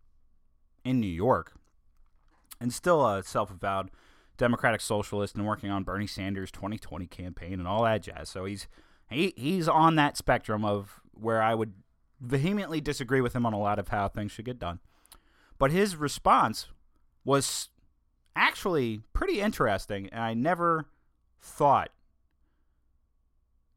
in 0.83 0.99
New 0.99 1.07
York, 1.07 1.53
and 2.59 2.73
still 2.73 3.05
a 3.05 3.23
self-avowed 3.23 3.89
Democratic 4.37 4.81
socialist 4.81 5.35
and 5.35 5.45
working 5.45 5.69
on 5.69 5.83
Bernie 5.83 6.07
Sanders' 6.07 6.51
2020 6.51 7.07
campaign 7.07 7.53
and 7.53 7.67
all 7.67 7.83
that 7.83 8.03
jazz. 8.03 8.29
So 8.29 8.45
he's 8.45 8.67
he 9.09 9.33
he's 9.37 9.67
on 9.67 9.95
that 9.95 10.17
spectrum 10.17 10.65
of 10.65 10.99
where 11.13 11.41
I 11.41 11.53
would 11.53 11.73
vehemently 12.19 12.81
disagree 12.81 13.21
with 13.21 13.35
him 13.35 13.45
on 13.45 13.53
a 13.53 13.59
lot 13.59 13.79
of 13.79 13.89
how 13.89 14.07
things 14.07 14.31
should 14.31 14.45
get 14.45 14.59
done. 14.59 14.79
But 15.63 15.71
his 15.71 15.95
response 15.95 16.67
was 17.23 17.69
actually 18.35 18.99
pretty 19.13 19.39
interesting, 19.39 20.09
and 20.11 20.21
I 20.21 20.33
never 20.33 20.87
thought 21.39 21.89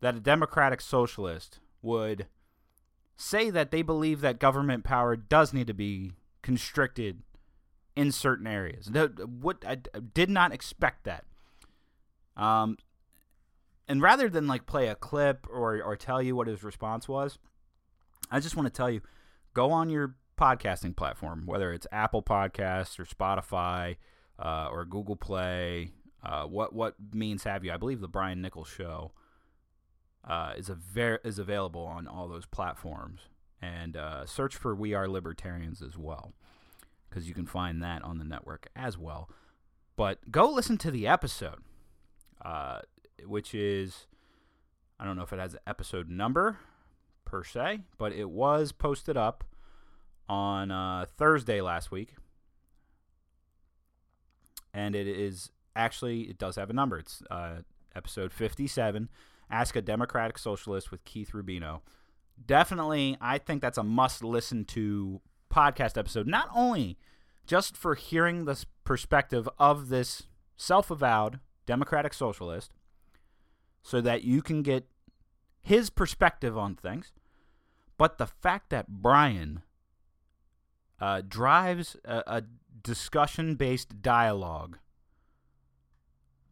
that 0.00 0.16
a 0.16 0.18
democratic 0.18 0.80
socialist 0.80 1.60
would 1.82 2.26
say 3.16 3.50
that 3.50 3.70
they 3.70 3.82
believe 3.82 4.20
that 4.20 4.40
government 4.40 4.82
power 4.82 5.14
does 5.14 5.52
need 5.52 5.68
to 5.68 5.74
be 5.74 6.10
constricted 6.42 7.22
in 7.94 8.10
certain 8.10 8.48
areas. 8.48 8.90
What 8.90 9.64
I 9.64 9.76
did 10.12 10.28
not 10.28 10.50
expect 10.50 11.04
that. 11.04 11.24
Um, 12.36 12.78
and 13.86 14.02
rather 14.02 14.28
than 14.28 14.48
like 14.48 14.66
play 14.66 14.88
a 14.88 14.96
clip 14.96 15.46
or 15.48 15.80
or 15.80 15.94
tell 15.94 16.20
you 16.20 16.34
what 16.34 16.48
his 16.48 16.64
response 16.64 17.06
was, 17.06 17.38
I 18.28 18.40
just 18.40 18.56
want 18.56 18.66
to 18.66 18.76
tell 18.76 18.90
you, 18.90 19.02
go 19.54 19.70
on 19.70 19.88
your 19.88 20.16
podcasting 20.36 20.96
platform, 20.96 21.44
whether 21.46 21.72
it's 21.72 21.86
Apple 21.90 22.22
Podcasts 22.22 22.98
or 22.98 23.04
Spotify 23.04 23.96
uh, 24.38 24.68
or 24.70 24.84
Google 24.84 25.16
Play, 25.16 25.92
uh, 26.22 26.44
what 26.44 26.74
what 26.74 26.94
means 27.12 27.44
have 27.44 27.64
you? 27.64 27.72
I 27.72 27.76
believe 27.76 28.00
the 28.00 28.08
Brian 28.08 28.42
Nichols 28.42 28.68
Show 28.68 29.12
uh, 30.26 30.54
is 30.56 30.68
a 30.68 30.74
ver- 30.74 31.20
is 31.24 31.38
available 31.38 31.84
on 31.84 32.06
all 32.06 32.28
those 32.28 32.46
platforms, 32.46 33.20
and 33.62 33.96
uh, 33.96 34.26
search 34.26 34.56
for 34.56 34.74
We 34.74 34.92
Are 34.92 35.08
Libertarians 35.08 35.82
as 35.82 35.96
well, 35.96 36.32
because 37.08 37.28
you 37.28 37.34
can 37.34 37.46
find 37.46 37.82
that 37.82 38.02
on 38.02 38.18
the 38.18 38.24
network 38.24 38.68
as 38.74 38.98
well. 38.98 39.30
But 39.94 40.30
go 40.30 40.50
listen 40.50 40.78
to 40.78 40.90
the 40.90 41.06
episode, 41.06 41.62
uh, 42.44 42.80
which 43.24 43.54
is 43.54 44.06
I 44.98 45.04
don't 45.04 45.16
know 45.16 45.22
if 45.22 45.32
it 45.32 45.38
has 45.38 45.54
an 45.54 45.60
episode 45.66 46.08
number 46.10 46.58
per 47.24 47.44
se, 47.44 47.80
but 47.98 48.12
it 48.12 48.30
was 48.30 48.72
posted 48.72 49.16
up 49.16 49.44
on 50.28 50.71
uh, 50.71 51.06
Thursday 51.16 51.61
last 51.61 51.90
week, 51.90 52.14
and 54.75 54.95
it 54.95 55.06
is 55.06 55.50
actually 55.75 56.23
it 56.23 56.38
does 56.38 56.56
have 56.56 56.71
a 56.71 56.73
number. 56.73 56.99
It's 56.99 57.23
uh, 57.30 57.62
episode 57.95 58.33
fifty-seven. 58.33 59.09
Ask 59.50 59.76
a 59.76 59.83
Democratic 59.83 60.38
Socialist 60.38 60.90
with 60.90 61.04
Keith 61.04 61.30
Rubino. 61.33 61.80
Definitely, 62.45 63.16
I 63.21 63.38
think 63.38 63.62
that's 63.62 63.78
a 63.78 63.85
must-listen 63.85 64.64
to 64.66 65.21
podcast 65.50 65.97
episode. 65.97 66.26
Not 66.26 66.49
only 66.54 66.99
just 67.47 67.76
for 67.76 67.95
hearing 67.95 68.45
the 68.45 68.64
perspective 68.85 69.49
of 69.59 69.88
this 69.88 70.25
self-avowed 70.56 71.38
Democratic 71.64 72.12
Socialist, 72.12 72.73
so 73.83 74.00
that 74.00 74.25
you 74.25 74.42
can 74.42 74.62
get 74.62 74.88
his 75.61 75.90
perspective 75.90 76.59
on 76.59 76.75
things, 76.75 77.12
but 77.97 78.18
the 78.18 78.26
fact 78.26 78.71
that 78.71 78.88
Brian 78.88 79.62
uh, 81.00 81.22
drives 81.26 81.96
a, 82.04 82.22
a 82.26 82.42
discussion 82.82 83.54
based 83.54 84.02
dialogue 84.02 84.78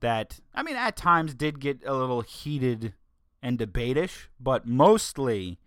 that, 0.01 0.41
I 0.55 0.63
mean, 0.63 0.77
at 0.77 0.97
times 0.97 1.35
did 1.35 1.61
get 1.61 1.81
a 1.87 1.95
little 1.95 2.21
heated 2.21 2.95
and 3.43 3.59
debatish, 3.59 4.27
but 4.39 4.67
mostly 4.67 5.59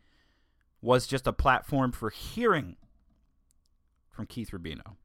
was 0.81 1.07
just 1.07 1.27
a 1.27 1.33
platform 1.33 1.91
for 1.91 2.09
hearing 2.09 2.75
from 4.11 4.25
Keith 4.25 4.51
Rubino. 4.51 4.95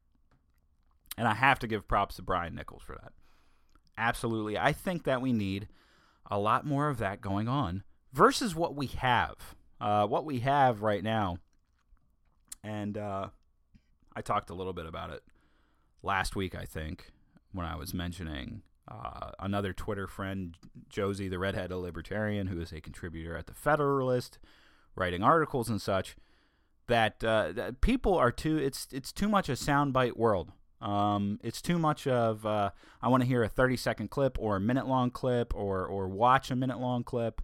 And 1.17 1.27
I 1.27 1.35
have 1.35 1.59
to 1.59 1.67
give 1.67 1.87
props 1.87 2.15
to 2.15 2.21
Brian 2.21 2.55
Nichols 2.55 2.83
for 2.83 2.95
that. 3.01 3.13
Absolutely. 3.97 4.57
I 4.57 4.73
think 4.73 5.03
that 5.03 5.21
we 5.21 5.33
need 5.33 5.67
a 6.29 6.39
lot 6.39 6.65
more 6.65 6.89
of 6.89 6.97
that 6.97 7.21
going 7.21 7.47
on 7.47 7.83
versus 8.11 8.55
what 8.55 8.75
we 8.75 8.87
have. 8.87 9.35
Uh, 9.81 10.07
what 10.07 10.23
we 10.23 10.39
have 10.39 10.81
right 10.81 11.03
now, 11.03 11.37
and 12.63 12.97
uh, 12.97 13.27
I 14.15 14.21
talked 14.21 14.49
a 14.49 14.53
little 14.53 14.73
bit 14.73 14.85
about 14.85 15.11
it 15.11 15.23
last 16.01 16.35
week, 16.35 16.55
I 16.55 16.65
think, 16.65 17.11
when 17.51 17.65
I 17.65 17.75
was 17.75 17.93
mentioning 17.93 18.61
uh, 18.87 19.31
another 19.39 19.73
Twitter 19.73 20.07
friend, 20.07 20.55
Josie, 20.89 21.29
the 21.29 21.39
redhead 21.39 21.71
libertarian, 21.71 22.47
who 22.47 22.59
is 22.59 22.71
a 22.71 22.81
contributor 22.81 23.37
at 23.37 23.47
the 23.47 23.53
Federalist, 23.53 24.39
writing 24.95 25.23
articles 25.23 25.69
and 25.69 25.81
such. 25.81 26.15
That, 26.87 27.23
uh, 27.23 27.53
that 27.53 27.79
people 27.79 28.15
are 28.15 28.29
too. 28.29 28.57
It's 28.57 28.89
it's 28.91 29.13
too 29.13 29.29
much 29.29 29.47
a 29.47 29.53
soundbite 29.53 30.17
world. 30.17 30.51
Um, 30.81 31.39
it's 31.41 31.61
too 31.61 31.79
much 31.79 32.07
of 32.07 32.45
uh, 32.45 32.71
I 33.01 33.07
want 33.07 33.23
to 33.23 33.27
hear 33.27 33.41
a 33.41 33.47
30 33.47 33.77
second 33.77 34.09
clip 34.09 34.37
or 34.37 34.57
a 34.57 34.59
minute 34.59 34.85
long 34.85 35.09
clip 35.09 35.55
or 35.55 35.85
or 35.85 36.09
watch 36.09 36.51
a 36.51 36.57
minute 36.57 36.81
long 36.81 37.05
clip. 37.05 37.41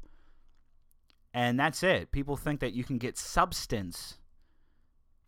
And 1.33 1.57
that's 1.57 1.83
it. 1.83 2.11
People 2.11 2.35
think 2.35 2.59
that 2.59 2.73
you 2.73 2.83
can 2.83 2.97
get 2.97 3.17
substance 3.17 4.17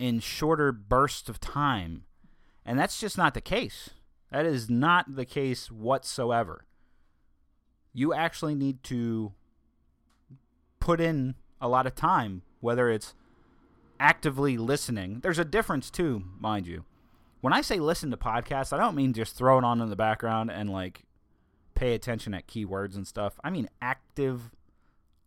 in 0.02 0.18
shorter 0.18 0.72
bursts 0.72 1.28
of 1.28 1.38
time. 1.38 2.02
And 2.66 2.76
that's 2.76 2.98
just 2.98 3.16
not 3.16 3.34
the 3.34 3.40
case. 3.40 3.90
That 4.32 4.44
is 4.44 4.68
not 4.68 5.14
the 5.14 5.24
case 5.24 5.70
whatsoever. 5.70 6.64
You 7.92 8.12
actually 8.12 8.56
need 8.56 8.82
to 8.84 9.32
put 10.80 11.00
in 11.00 11.36
a 11.60 11.68
lot 11.68 11.86
of 11.86 11.94
time, 11.94 12.42
whether 12.58 12.90
it's 12.90 13.14
actively 14.00 14.56
listening. 14.56 15.20
There's 15.20 15.38
a 15.38 15.44
difference, 15.44 15.88
too, 15.88 16.24
mind 16.36 16.66
you. 16.66 16.84
When 17.40 17.52
I 17.52 17.60
say 17.60 17.78
listen 17.78 18.10
to 18.10 18.16
podcasts, 18.16 18.72
I 18.72 18.78
don't 18.78 18.96
mean 18.96 19.12
just 19.12 19.36
throw 19.36 19.56
it 19.58 19.64
on 19.64 19.80
in 19.80 19.88
the 19.88 19.94
background 19.94 20.50
and 20.50 20.68
like 20.68 21.04
pay 21.76 21.94
attention 21.94 22.34
at 22.34 22.48
keywords 22.48 22.96
and 22.96 23.06
stuff. 23.06 23.38
I 23.44 23.50
mean 23.50 23.68
active 23.80 24.50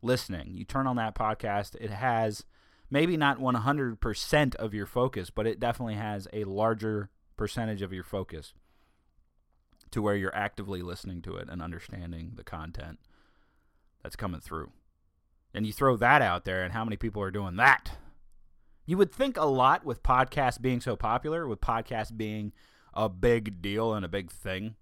listening. 0.02 0.52
You 0.54 0.66
turn 0.66 0.86
on 0.86 0.98
that 0.98 1.16
podcast, 1.16 1.76
it 1.76 1.92
has 1.92 2.44
maybe 2.90 3.18
not 3.18 3.40
100% 3.40 4.56
of 4.56 4.74
your 4.74 4.86
focus, 4.86 5.30
but 5.30 5.48
it 5.48 5.60
definitely 5.60 5.96
has 5.96 6.28
a 6.34 6.44
larger 6.44 7.10
percentage 7.38 7.82
of 7.82 7.94
your 7.94 8.04
focus 8.04 8.54
to 9.92 10.02
where 10.02 10.16
you're 10.16 10.36
actively 10.36 10.82
listening 10.82 11.22
to 11.22 11.36
it 11.36 11.48
and 11.50 11.62
understanding 11.62 12.34
the 12.36 12.44
content 12.44 13.00
that's 14.04 14.16
coming 14.16 14.42
through. 14.42 14.72
And 15.54 15.66
you 15.66 15.72
throw 15.72 15.96
that 15.98 16.22
out 16.22 16.44
there, 16.46 16.64
and 16.64 16.74
how 16.74 16.84
many 16.84 16.98
people 16.98 17.22
are 17.22 17.32
doing 17.32 17.56
that? 17.56 17.92
You 18.86 18.98
would 18.98 19.12
think 19.12 19.38
a 19.38 19.46
lot 19.46 19.86
with 19.86 20.04
podcasts 20.04 20.62
being 20.62 20.82
so 20.82 20.96
popular, 20.96 21.48
with 21.48 21.62
podcasts 21.62 22.16
being 22.16 22.52
a 22.94 23.10
big 23.10 23.62
deal 23.62 23.94
and 23.94 24.06
a 24.06 24.10
big 24.10 24.32
thing. 24.32 24.76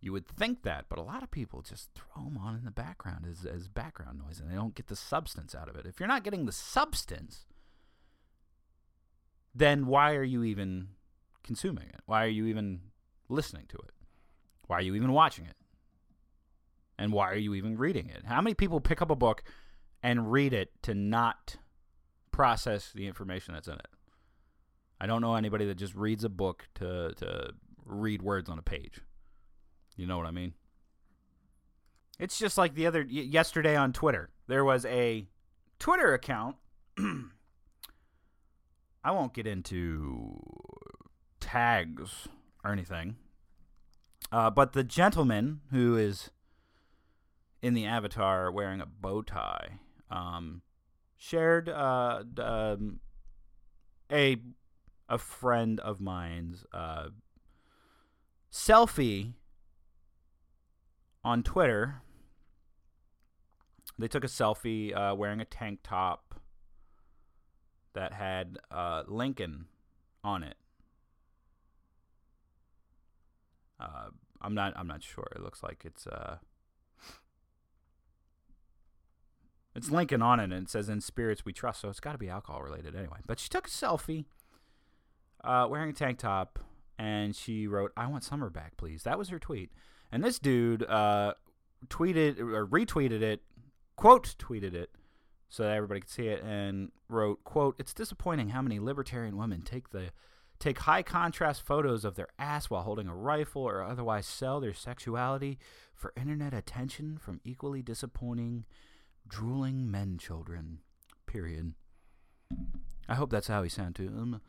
You 0.00 0.12
would 0.12 0.26
think 0.26 0.62
that, 0.62 0.86
but 0.88 0.98
a 0.98 1.02
lot 1.02 1.22
of 1.22 1.30
people 1.30 1.62
just 1.62 1.90
throw 1.94 2.24
them 2.24 2.38
on 2.38 2.54
in 2.54 2.64
the 2.64 2.70
background 2.70 3.26
as, 3.28 3.44
as 3.44 3.68
background 3.68 4.20
noise 4.24 4.40
and 4.40 4.50
they 4.50 4.54
don't 4.54 4.74
get 4.74 4.88
the 4.88 4.96
substance 4.96 5.54
out 5.54 5.68
of 5.68 5.76
it. 5.76 5.86
If 5.86 5.98
you're 5.98 6.08
not 6.08 6.22
getting 6.22 6.44
the 6.44 6.52
substance, 6.52 7.46
then 9.54 9.86
why 9.86 10.14
are 10.14 10.22
you 10.22 10.44
even 10.44 10.88
consuming 11.42 11.88
it? 11.88 12.00
Why 12.04 12.24
are 12.24 12.28
you 12.28 12.46
even 12.46 12.80
listening 13.28 13.64
to 13.68 13.78
it? 13.78 13.90
Why 14.66 14.78
are 14.78 14.82
you 14.82 14.94
even 14.94 15.12
watching 15.12 15.46
it? 15.46 15.56
And 16.98 17.12
why 17.12 17.30
are 17.30 17.36
you 17.36 17.54
even 17.54 17.76
reading 17.76 18.08
it? 18.08 18.24
How 18.26 18.40
many 18.40 18.54
people 18.54 18.80
pick 18.80 19.00
up 19.00 19.10
a 19.10 19.16
book 19.16 19.42
and 20.02 20.30
read 20.30 20.52
it 20.52 20.70
to 20.82 20.94
not 20.94 21.56
process 22.32 22.92
the 22.94 23.06
information 23.06 23.54
that's 23.54 23.68
in 23.68 23.74
it? 23.74 23.88
I 25.00 25.06
don't 25.06 25.20
know 25.20 25.34
anybody 25.34 25.66
that 25.66 25.76
just 25.76 25.94
reads 25.94 26.24
a 26.24 26.28
book 26.28 26.68
to 26.76 27.12
to 27.16 27.52
read 27.84 28.22
words 28.22 28.48
on 28.48 28.58
a 28.58 28.62
page. 28.62 29.00
You 29.96 30.06
know 30.06 30.16
what 30.18 30.26
I 30.26 30.30
mean? 30.30 30.54
It's 32.18 32.38
just 32.38 32.56
like 32.56 32.74
the 32.74 32.86
other 32.86 33.02
yesterday 33.02 33.76
on 33.76 33.92
Twitter. 33.92 34.30
There 34.46 34.64
was 34.64 34.84
a 34.86 35.26
Twitter 35.78 36.14
account. 36.14 36.56
I 39.04 39.10
won't 39.10 39.34
get 39.34 39.46
into 39.46 40.40
tags 41.40 42.28
or 42.64 42.72
anything. 42.72 43.16
Uh, 44.32 44.50
but 44.50 44.72
the 44.72 44.82
gentleman 44.82 45.60
who 45.70 45.96
is 45.96 46.30
in 47.62 47.74
the 47.74 47.86
avatar 47.86 48.50
wearing 48.50 48.80
a 48.80 48.86
bow 48.86 49.22
tie 49.22 49.78
um, 50.10 50.62
shared 51.16 51.68
uh, 51.68 52.22
um, 52.38 53.00
a 54.10 54.36
a 55.08 55.18
friend 55.18 55.78
of 55.80 56.00
mine's 56.00 56.64
uh, 56.72 57.08
selfie 58.52 59.34
on 61.26 61.42
Twitter. 61.42 62.02
They 63.98 64.06
took 64.06 64.22
a 64.22 64.28
selfie 64.28 64.96
uh, 64.96 65.14
wearing 65.16 65.40
a 65.40 65.44
tank 65.44 65.80
top 65.82 66.40
that 67.94 68.12
had 68.12 68.58
uh, 68.70 69.02
Lincoln 69.08 69.66
on 70.22 70.44
it. 70.44 70.56
Uh, 73.80 74.10
I'm 74.40 74.54
not. 74.54 74.72
I'm 74.76 74.86
not 74.86 75.02
sure. 75.02 75.26
It 75.34 75.42
looks 75.42 75.62
like 75.62 75.82
it's 75.84 76.06
uh, 76.06 76.36
it's 79.74 79.90
Lincoln 79.90 80.22
on 80.22 80.38
it, 80.38 80.44
and 80.44 80.52
it 80.52 80.70
says 80.70 80.88
"In 80.88 81.00
spirits 81.00 81.44
we 81.44 81.52
trust." 81.52 81.80
So 81.80 81.88
it's 81.88 82.00
got 82.00 82.12
to 82.12 82.18
be 82.18 82.28
alcohol 82.28 82.62
related 82.62 82.94
anyway. 82.94 83.18
But 83.26 83.40
she 83.40 83.48
took 83.48 83.66
a 83.66 83.70
selfie, 83.70 84.26
uh, 85.42 85.66
wearing 85.68 85.90
a 85.90 85.94
tank 85.94 86.18
top, 86.18 86.60
and 86.98 87.34
she 87.34 87.66
wrote, 87.66 87.92
"I 87.96 88.06
want 88.06 88.22
summer 88.24 88.48
back, 88.48 88.76
please." 88.76 89.02
That 89.02 89.18
was 89.18 89.30
her 89.30 89.38
tweet. 89.38 89.72
And 90.12 90.22
this 90.22 90.38
dude 90.38 90.82
uh, 90.84 91.34
tweeted 91.88 92.38
or 92.38 92.66
retweeted 92.66 93.22
it, 93.22 93.42
quote 93.96 94.34
tweeted 94.38 94.74
it, 94.74 94.90
so 95.48 95.62
that 95.62 95.76
everybody 95.76 96.00
could 96.00 96.10
see 96.10 96.28
it, 96.28 96.42
and 96.42 96.90
wrote, 97.08 97.44
"quote 97.44 97.76
It's 97.78 97.94
disappointing 97.94 98.50
how 98.50 98.62
many 98.62 98.78
libertarian 98.78 99.36
women 99.36 99.62
take 99.62 99.90
the 99.90 100.10
take 100.58 100.80
high 100.80 101.02
contrast 101.02 101.62
photos 101.62 102.04
of 102.04 102.16
their 102.16 102.28
ass 102.38 102.70
while 102.70 102.82
holding 102.82 103.08
a 103.08 103.14
rifle 103.14 103.62
or 103.62 103.82
otherwise 103.82 104.26
sell 104.26 104.58
their 104.60 104.72
sexuality 104.72 105.58
for 105.94 106.12
internet 106.16 106.54
attention 106.54 107.18
from 107.18 107.40
equally 107.44 107.82
disappointing 107.82 108.64
drooling 109.28 109.90
men 109.90 110.16
children 110.18 110.78
period. 111.26 111.74
I 113.08 113.14
hope 113.14 113.30
that's 113.30 113.48
how 113.48 113.62
he 113.62 113.68
sounded 113.68 113.96
too 113.96 114.08
um, 114.08 114.40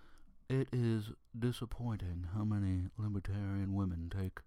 it 0.50 0.70
is 0.72 1.12
disappointing 1.38 2.28
how 2.34 2.44
many 2.44 2.84
libertarian 2.98 3.74
women 3.74 4.10
take 4.10 4.40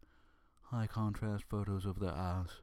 high 0.70 0.87
contrast 0.87 1.44
photos 1.48 1.85
of 1.85 1.98
their 1.98 2.11
ass 2.11 2.62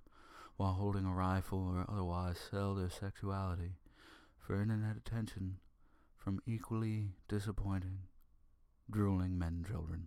while 0.55 0.73
holding 0.73 1.05
a 1.05 1.13
rifle 1.13 1.59
or 1.59 1.85
otherwise 1.89 2.37
sell 2.49 2.73
their 2.73 2.89
sexuality 2.89 3.73
for 4.39 4.61
internet 4.61 4.95
attention 4.95 5.57
from 6.15 6.39
equally 6.47 7.09
disappointing 7.27 7.99
drooling 8.89 9.37
men 9.37 9.65
children. 9.69 10.05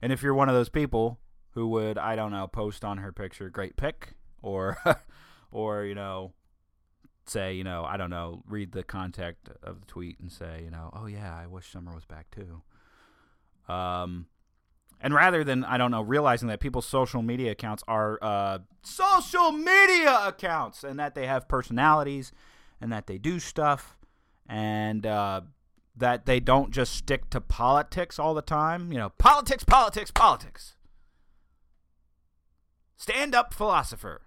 And 0.00 0.12
if 0.12 0.22
you're 0.22 0.34
one 0.34 0.48
of 0.48 0.54
those 0.54 0.70
people 0.70 1.18
who 1.50 1.68
would, 1.68 1.98
I 1.98 2.16
don't 2.16 2.32
know, 2.32 2.46
post 2.46 2.84
on 2.84 2.98
her 2.98 3.12
picture, 3.12 3.50
great 3.50 3.76
pic, 3.76 4.14
or, 4.42 4.78
or 5.52 5.84
you 5.84 5.94
know, 5.94 6.32
say, 7.26 7.52
you 7.52 7.64
know, 7.64 7.84
I 7.84 7.98
don't 7.98 8.10
know, 8.10 8.42
read 8.48 8.72
the 8.72 8.82
contact 8.82 9.50
of 9.62 9.80
the 9.80 9.86
tweet 9.86 10.18
and 10.18 10.32
say, 10.32 10.62
you 10.64 10.70
know, 10.70 10.90
oh 10.94 11.06
yeah, 11.06 11.36
I 11.36 11.46
wish 11.46 11.70
summer 11.70 11.94
was 11.94 12.06
back 12.06 12.28
too. 12.30 12.62
Um, 13.72 14.26
and 15.00 15.14
rather 15.14 15.44
than 15.44 15.64
I 15.64 15.78
don't 15.78 15.90
know, 15.90 16.02
realizing 16.02 16.48
that 16.48 16.60
people's 16.60 16.86
social 16.86 17.22
media 17.22 17.52
accounts 17.52 17.82
are 17.88 18.18
uh, 18.22 18.58
social 18.82 19.52
media 19.52 20.20
accounts, 20.26 20.84
and 20.84 20.98
that 20.98 21.14
they 21.14 21.26
have 21.26 21.48
personalities, 21.48 22.32
and 22.80 22.92
that 22.92 23.06
they 23.06 23.18
do 23.18 23.38
stuff, 23.38 23.96
and 24.48 25.06
uh, 25.06 25.40
that 25.96 26.26
they 26.26 26.40
don't 26.40 26.70
just 26.70 26.94
stick 26.94 27.30
to 27.30 27.40
politics 27.40 28.18
all 28.18 28.34
the 28.34 28.42
time. 28.42 28.92
You 28.92 28.98
know, 28.98 29.10
politics, 29.18 29.64
politics, 29.64 30.10
politics. 30.10 30.74
Stand 32.96 33.34
up 33.34 33.54
philosopher. 33.54 34.20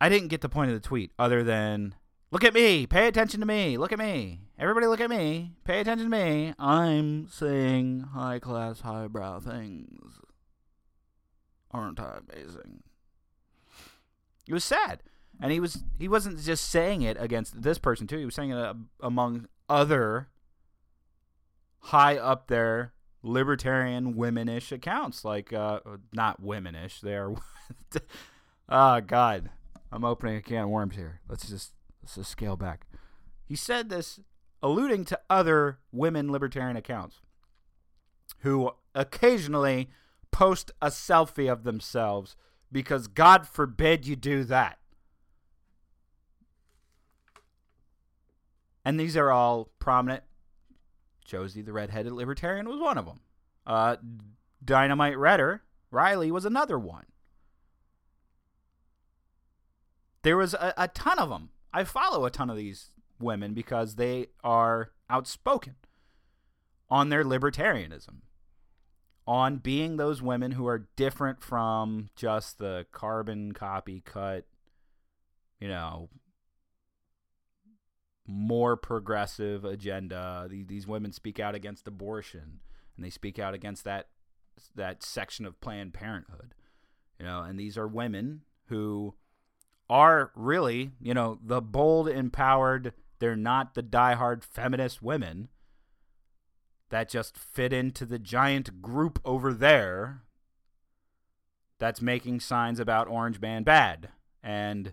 I 0.00 0.10
didn't 0.10 0.28
get 0.28 0.42
the 0.42 0.50
point 0.50 0.70
of 0.70 0.74
the 0.74 0.86
tweet 0.86 1.12
other 1.18 1.42
than 1.42 1.94
look 2.34 2.42
at 2.42 2.52
me, 2.52 2.84
pay 2.84 3.06
attention 3.06 3.38
to 3.38 3.46
me, 3.46 3.78
look 3.78 3.92
at 3.92 3.98
me. 3.98 4.40
Everybody 4.58 4.88
look 4.88 5.00
at 5.00 5.08
me, 5.08 5.52
pay 5.62 5.78
attention 5.78 6.10
to 6.10 6.16
me. 6.16 6.52
I'm 6.58 7.28
saying 7.28 8.08
high 8.12 8.40
class, 8.40 8.80
highbrow 8.80 9.38
things. 9.38 10.14
Aren't 11.70 12.00
I 12.00 12.18
amazing? 12.28 12.82
It 14.48 14.52
was 14.52 14.64
sad. 14.64 15.04
And 15.40 15.52
he 15.52 15.60
was 15.60 15.84
he 15.96 16.08
wasn't 16.08 16.40
just 16.40 16.68
saying 16.68 17.02
it 17.02 17.16
against 17.20 17.62
this 17.62 17.78
person 17.78 18.08
too. 18.08 18.18
He 18.18 18.24
was 18.24 18.34
saying 18.34 18.50
it 18.50 18.58
uh, 18.58 18.74
among 19.00 19.46
other 19.68 20.28
high 21.78 22.16
up 22.16 22.48
there 22.48 22.94
libertarian 23.22 24.14
womenish 24.14 24.72
accounts 24.72 25.24
like 25.24 25.52
uh 25.52 25.78
not 26.12 26.42
womenish. 26.42 27.00
They're 27.00 27.32
Oh 28.68 29.00
god. 29.06 29.50
I'm 29.92 30.04
opening 30.04 30.34
a 30.34 30.42
can 30.42 30.64
of 30.64 30.70
worms 30.70 30.96
here. 30.96 31.20
Let's 31.28 31.48
just 31.48 31.72
let's 32.04 32.16
just 32.16 32.30
scale 32.30 32.54
back. 32.54 32.86
He 33.46 33.56
said 33.56 33.88
this 33.88 34.20
alluding 34.62 35.06
to 35.06 35.18
other 35.30 35.78
women 35.90 36.30
libertarian 36.30 36.76
accounts 36.76 37.22
who 38.40 38.72
occasionally 38.94 39.88
post 40.30 40.70
a 40.82 40.88
selfie 40.88 41.50
of 41.50 41.64
themselves 41.64 42.36
because 42.70 43.06
God 43.06 43.46
forbid 43.46 44.06
you 44.06 44.16
do 44.16 44.44
that. 44.44 44.78
And 48.84 49.00
these 49.00 49.16
are 49.16 49.30
all 49.30 49.70
prominent. 49.78 50.24
Josie, 51.24 51.62
the 51.62 51.72
redheaded 51.72 52.12
libertarian, 52.12 52.68
was 52.68 52.80
one 52.80 52.98
of 52.98 53.06
them. 53.06 53.20
Uh, 53.66 53.96
Dynamite 54.62 55.16
Redder, 55.16 55.62
Riley, 55.90 56.30
was 56.30 56.44
another 56.44 56.78
one. 56.78 57.06
There 60.20 60.36
was 60.36 60.52
a, 60.52 60.74
a 60.76 60.88
ton 60.88 61.18
of 61.18 61.30
them. 61.30 61.48
I 61.74 61.82
follow 61.82 62.24
a 62.24 62.30
ton 62.30 62.50
of 62.50 62.56
these 62.56 62.92
women 63.18 63.52
because 63.52 63.96
they 63.96 64.28
are 64.44 64.92
outspoken 65.10 65.74
on 66.88 67.08
their 67.08 67.24
libertarianism, 67.24 68.18
on 69.26 69.56
being 69.56 69.96
those 69.96 70.22
women 70.22 70.52
who 70.52 70.68
are 70.68 70.86
different 70.94 71.42
from 71.42 72.10
just 72.14 72.58
the 72.58 72.86
carbon 72.92 73.52
copy 73.52 74.00
cut, 74.04 74.46
you 75.58 75.66
know, 75.66 76.10
more 78.24 78.76
progressive 78.76 79.64
agenda. 79.64 80.46
These, 80.48 80.86
women 80.86 81.10
speak 81.10 81.40
out 81.40 81.56
against 81.56 81.88
abortion, 81.88 82.60
and 82.96 83.04
they 83.04 83.10
speak 83.10 83.40
out 83.40 83.52
against 83.52 83.82
that 83.84 84.08
that 84.76 85.02
section 85.02 85.44
of 85.44 85.60
Planned 85.60 85.92
Parenthood. 85.92 86.54
You 87.18 87.26
know, 87.26 87.42
and 87.42 87.58
these 87.58 87.76
are 87.76 87.88
women 87.88 88.42
who 88.66 89.14
are 89.88 90.32
really, 90.34 90.92
you 91.00 91.14
know, 91.14 91.38
the 91.44 91.60
bold, 91.60 92.08
empowered. 92.08 92.92
They're 93.18 93.36
not 93.36 93.74
the 93.74 93.82
diehard 93.82 94.44
feminist 94.44 95.02
women 95.02 95.48
that 96.90 97.08
just 97.08 97.36
fit 97.36 97.72
into 97.72 98.06
the 98.06 98.18
giant 98.18 98.82
group 98.82 99.18
over 99.24 99.52
there 99.52 100.22
that's 101.78 102.00
making 102.00 102.40
signs 102.40 102.78
about 102.78 103.08
Orange 103.08 103.40
Man 103.40 103.62
bad 103.62 104.10
and 104.42 104.92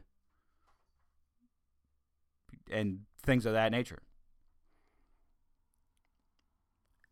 and 2.72 3.02
things 3.22 3.46
of 3.46 3.54
that 3.54 3.72
nature. 3.72 4.00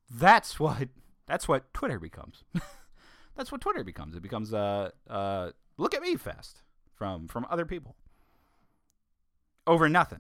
That's 0.10 0.60
what 0.60 0.90
that's 1.28 1.48
what 1.48 1.72
Twitter 1.74 2.00
becomes. 2.00 2.44
that's 3.36 3.52
what 3.52 3.62
Twitter 3.62 3.84
becomes. 3.84 4.16
It 4.16 4.24
becomes 4.24 4.54
a 4.54 4.92
uh, 5.08 5.14
uh, 5.14 5.52
look 5.78 5.94
at 5.94 6.02
me 6.02 6.16
fest 6.16 6.64
from 7.00 7.28
from 7.28 7.48
other 7.50 7.66
people 7.66 7.96
over 9.66 9.90
nothing. 9.90 10.20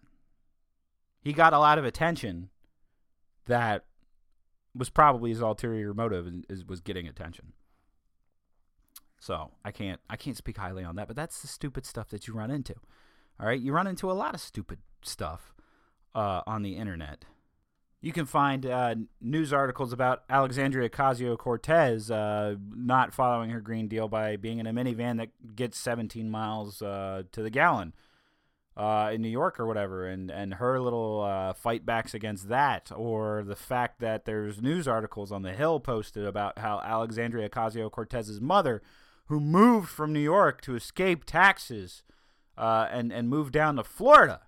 He 1.22 1.34
got 1.34 1.54
a 1.54 1.60
lot 1.60 1.78
of 1.78 1.86
attention 1.86 2.50
that 3.46 3.86
was 4.74 4.89
probably 4.89 5.32
his 5.32 5.42
ulterior 5.42 5.94
motive 5.94 6.32
is, 6.50 6.65
was 6.65 6.80
getting 6.80 7.08
attention. 7.08 7.54
So 9.20 9.52
I 9.65 9.72
can't 9.72 10.00
I 10.10 10.15
can't 10.15 10.38
speak 10.38 10.58
highly 10.58 10.84
on 10.84 10.96
that, 10.96 11.08
but 11.08 11.18
that's 11.18 11.42
the 11.42 11.48
stupid 11.48 11.86
stuff 11.86 12.10
that 12.10 12.28
you 12.28 12.34
run 12.34 12.50
into. 12.50 12.76
All 13.39 13.48
right, 13.48 13.60
you 13.60 13.74
run 13.74 13.88
into 13.88 14.10
a 14.10 14.13
lot 14.13 14.34
of 14.34 14.42
stupid 14.42 14.80
stuff 15.02 15.54
uh, 16.15 16.42
on 16.48 16.62
the 16.62 16.76
internet. 16.76 17.26
You 18.02 18.14
can 18.14 18.26
find 18.26 18.66
uh, 18.66 18.96
news 19.20 19.52
articles 19.52 19.92
about 19.92 20.24
Alexandria 20.30 20.90
Ocasio 20.90 21.38
Cortez 21.38 22.10
uh, 22.10 22.56
not 22.74 23.14
following 23.14 23.50
her 23.50 23.60
Green 23.60 23.90
Deal 23.90 24.08
by 24.08 24.38
being 24.38 24.60
in 24.60 24.68
a 24.68 24.72
minivan 24.72 25.18
that 25.18 25.56
gets 25.56 25.78
17 25.78 26.30
miles 26.30 26.82
uh, 26.82 27.24
to 27.34 27.44
the 27.44 27.50
gallon 27.50 27.94
uh, 28.78 29.12
in 29.14 29.22
New 29.22 29.30
York 29.30 29.60
or 29.60 29.66
whatever, 29.66 30.08
and, 30.08 30.32
and 30.32 30.54
her 30.54 30.80
little 30.80 31.22
uh, 31.22 31.52
fight 31.52 31.86
backs 31.86 32.14
against 32.14 32.48
that, 32.48 32.90
or 32.96 33.44
the 33.44 33.56
fact 33.56 34.00
that 34.00 34.24
there's 34.24 34.62
news 34.62 34.88
articles 34.88 35.34
on 35.34 35.42
The 35.42 35.52
Hill 35.52 35.82
posted 35.82 36.26
about 36.26 36.60
how 36.60 36.80
Alexandria 36.80 37.50
Ocasio 37.50 37.92
Cortez's 37.92 38.40
mother, 38.40 38.82
who 39.26 39.42
moved 39.42 39.90
from 39.90 40.14
New 40.14 40.22
York 40.22 40.62
to 40.62 40.76
escape 40.78 41.26
taxes 41.26 42.04
uh, 42.58 42.88
and, 42.90 43.12
and 43.12 43.28
moved 43.28 43.52
down 43.52 43.76
to 43.76 43.84
Florida, 43.84 44.44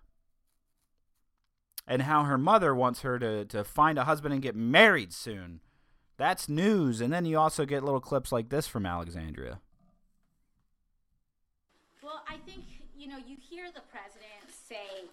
and 1.91 2.04
how 2.04 2.23
her 2.23 2.38
mother 2.38 2.73
wants 2.73 3.01
her 3.01 3.19
to, 3.19 3.43
to 3.43 3.65
find 3.65 3.99
a 3.99 4.06
husband 4.06 4.34
and 4.34 4.41
get 4.41 4.56
married 4.56 5.12
soon. 5.12 5.60
That's 6.15 6.47
news. 6.47 7.01
And 7.01 7.12
then 7.12 7.25
you 7.25 7.38
also 7.38 7.65
get 7.65 7.84
little 7.84 7.99
clips 7.99 8.32
like 8.32 8.47
this 8.47 8.65
from 8.65 8.86
Alexandria. 8.86 9.60
Well, 12.01 12.23
I 12.30 12.38
think, 12.45 12.63
you 12.97 13.10
know, 13.10 13.17
you 13.17 13.36
hear 13.38 13.65
the 13.75 13.82
president 13.91 14.39
say, 14.69 15.04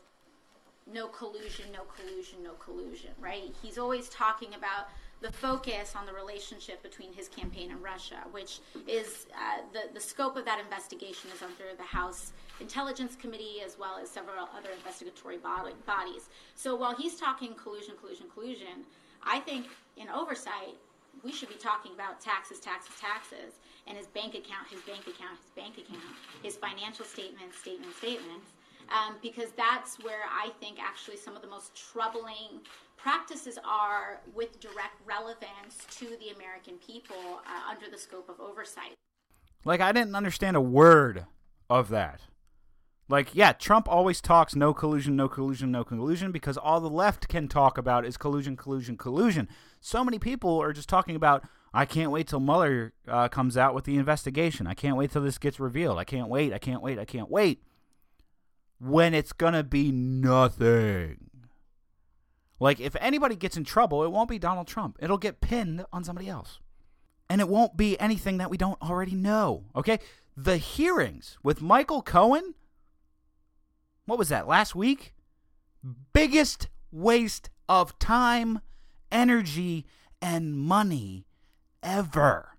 no 0.86 1.08
collusion, 1.08 1.64
no 1.72 1.82
collusion, 1.96 2.44
no 2.44 2.52
collusion, 2.52 3.10
right? 3.18 3.52
He's 3.60 3.76
always 3.76 4.08
talking 4.08 4.54
about 4.54 4.86
the 5.20 5.32
focus 5.32 5.94
on 5.96 6.06
the 6.06 6.12
relationship 6.12 6.82
between 6.82 7.12
his 7.12 7.28
campaign 7.28 7.70
and 7.70 7.82
Russia, 7.82 8.22
which 8.30 8.60
is 8.86 9.26
uh, 9.34 9.62
the, 9.72 9.92
the 9.92 10.00
scope 10.00 10.36
of 10.36 10.44
that 10.44 10.60
investigation 10.60 11.30
is 11.34 11.42
under 11.42 11.76
the 11.76 11.82
House 11.82 12.32
Intelligence 12.60 13.16
Committee 13.16 13.56
as 13.64 13.76
well 13.78 13.98
as 14.00 14.08
several 14.08 14.48
other 14.56 14.70
investigatory 14.76 15.38
bodies. 15.38 16.28
So 16.54 16.76
while 16.76 16.94
he's 16.94 17.16
talking 17.16 17.54
collusion, 17.54 17.94
collusion, 18.00 18.26
collusion, 18.32 18.84
I 19.22 19.40
think 19.40 19.66
in 19.96 20.08
oversight, 20.08 20.76
we 21.24 21.32
should 21.32 21.48
be 21.48 21.56
talking 21.56 21.92
about 21.94 22.20
taxes, 22.20 22.60
taxes, 22.60 22.94
taxes, 23.00 23.58
and 23.88 23.96
his 23.96 24.06
bank 24.06 24.34
account, 24.34 24.68
his 24.70 24.80
bank 24.82 25.02
account, 25.02 25.38
his 25.42 25.50
bank 25.56 25.78
account, 25.78 26.14
his 26.42 26.56
financial 26.56 27.04
statements, 27.04 27.58
statements, 27.58 27.96
statements, 27.96 28.52
um, 28.90 29.16
because 29.20 29.50
that's 29.56 29.98
where 30.04 30.22
I 30.30 30.50
think 30.60 30.78
actually 30.80 31.16
some 31.16 31.34
of 31.34 31.42
the 31.42 31.48
most 31.48 31.74
troubling 31.74 32.60
practices 32.98 33.58
are 33.64 34.20
with 34.34 34.60
direct 34.60 35.00
relevance 35.06 35.86
to 35.90 36.06
the 36.06 36.34
American 36.34 36.74
people 36.84 37.40
uh, 37.46 37.70
under 37.70 37.88
the 37.90 37.96
scope 37.96 38.28
of 38.28 38.40
oversight. 38.40 38.94
Like, 39.64 39.80
I 39.80 39.92
didn't 39.92 40.14
understand 40.14 40.56
a 40.56 40.60
word 40.60 41.26
of 41.70 41.88
that. 41.88 42.20
Like, 43.08 43.34
yeah, 43.34 43.52
Trump 43.52 43.88
always 43.88 44.20
talks 44.20 44.54
no 44.54 44.74
collusion, 44.74 45.16
no 45.16 45.28
collusion, 45.28 45.70
no 45.70 45.82
collusion 45.82 46.30
because 46.30 46.58
all 46.58 46.80
the 46.80 46.90
left 46.90 47.28
can 47.28 47.48
talk 47.48 47.78
about 47.78 48.04
is 48.04 48.18
collusion, 48.18 48.56
collusion, 48.56 48.98
collusion. 48.98 49.48
So 49.80 50.04
many 50.04 50.18
people 50.18 50.60
are 50.60 50.74
just 50.74 50.90
talking 50.90 51.16
about, 51.16 51.44
I 51.72 51.86
can't 51.86 52.10
wait 52.10 52.28
till 52.28 52.40
Mueller 52.40 52.92
uh, 53.06 53.28
comes 53.28 53.56
out 53.56 53.74
with 53.74 53.84
the 53.84 53.96
investigation. 53.96 54.66
I 54.66 54.74
can't 54.74 54.96
wait 54.96 55.12
till 55.12 55.22
this 55.22 55.38
gets 55.38 55.58
revealed. 55.58 55.98
I 55.98 56.04
can't 56.04 56.28
wait. 56.28 56.52
I 56.52 56.58
can't 56.58 56.82
wait. 56.82 56.98
I 56.98 57.06
can't 57.06 57.30
wait. 57.30 57.62
When 58.78 59.14
it's 59.14 59.32
going 59.32 59.54
to 59.54 59.64
be 59.64 59.90
nothing. 59.90 61.27
Like, 62.60 62.80
if 62.80 62.96
anybody 63.00 63.36
gets 63.36 63.56
in 63.56 63.64
trouble, 63.64 64.02
it 64.02 64.10
won't 64.10 64.28
be 64.28 64.38
Donald 64.38 64.66
Trump. 64.66 64.96
It'll 65.00 65.18
get 65.18 65.40
pinned 65.40 65.84
on 65.92 66.04
somebody 66.04 66.28
else. 66.28 66.58
And 67.30 67.40
it 67.40 67.48
won't 67.48 67.76
be 67.76 67.98
anything 68.00 68.38
that 68.38 68.50
we 68.50 68.56
don't 68.56 68.80
already 68.82 69.14
know. 69.14 69.64
Okay? 69.76 69.98
The 70.36 70.56
hearings 70.56 71.38
with 71.42 71.60
Michael 71.60 72.02
Cohen, 72.02 72.54
what 74.06 74.18
was 74.18 74.28
that, 74.30 74.48
last 74.48 74.74
week? 74.74 75.14
Biggest 76.12 76.68
waste 76.90 77.50
of 77.68 77.98
time, 77.98 78.60
energy, 79.12 79.86
and 80.20 80.54
money 80.56 81.26
ever. 81.82 82.58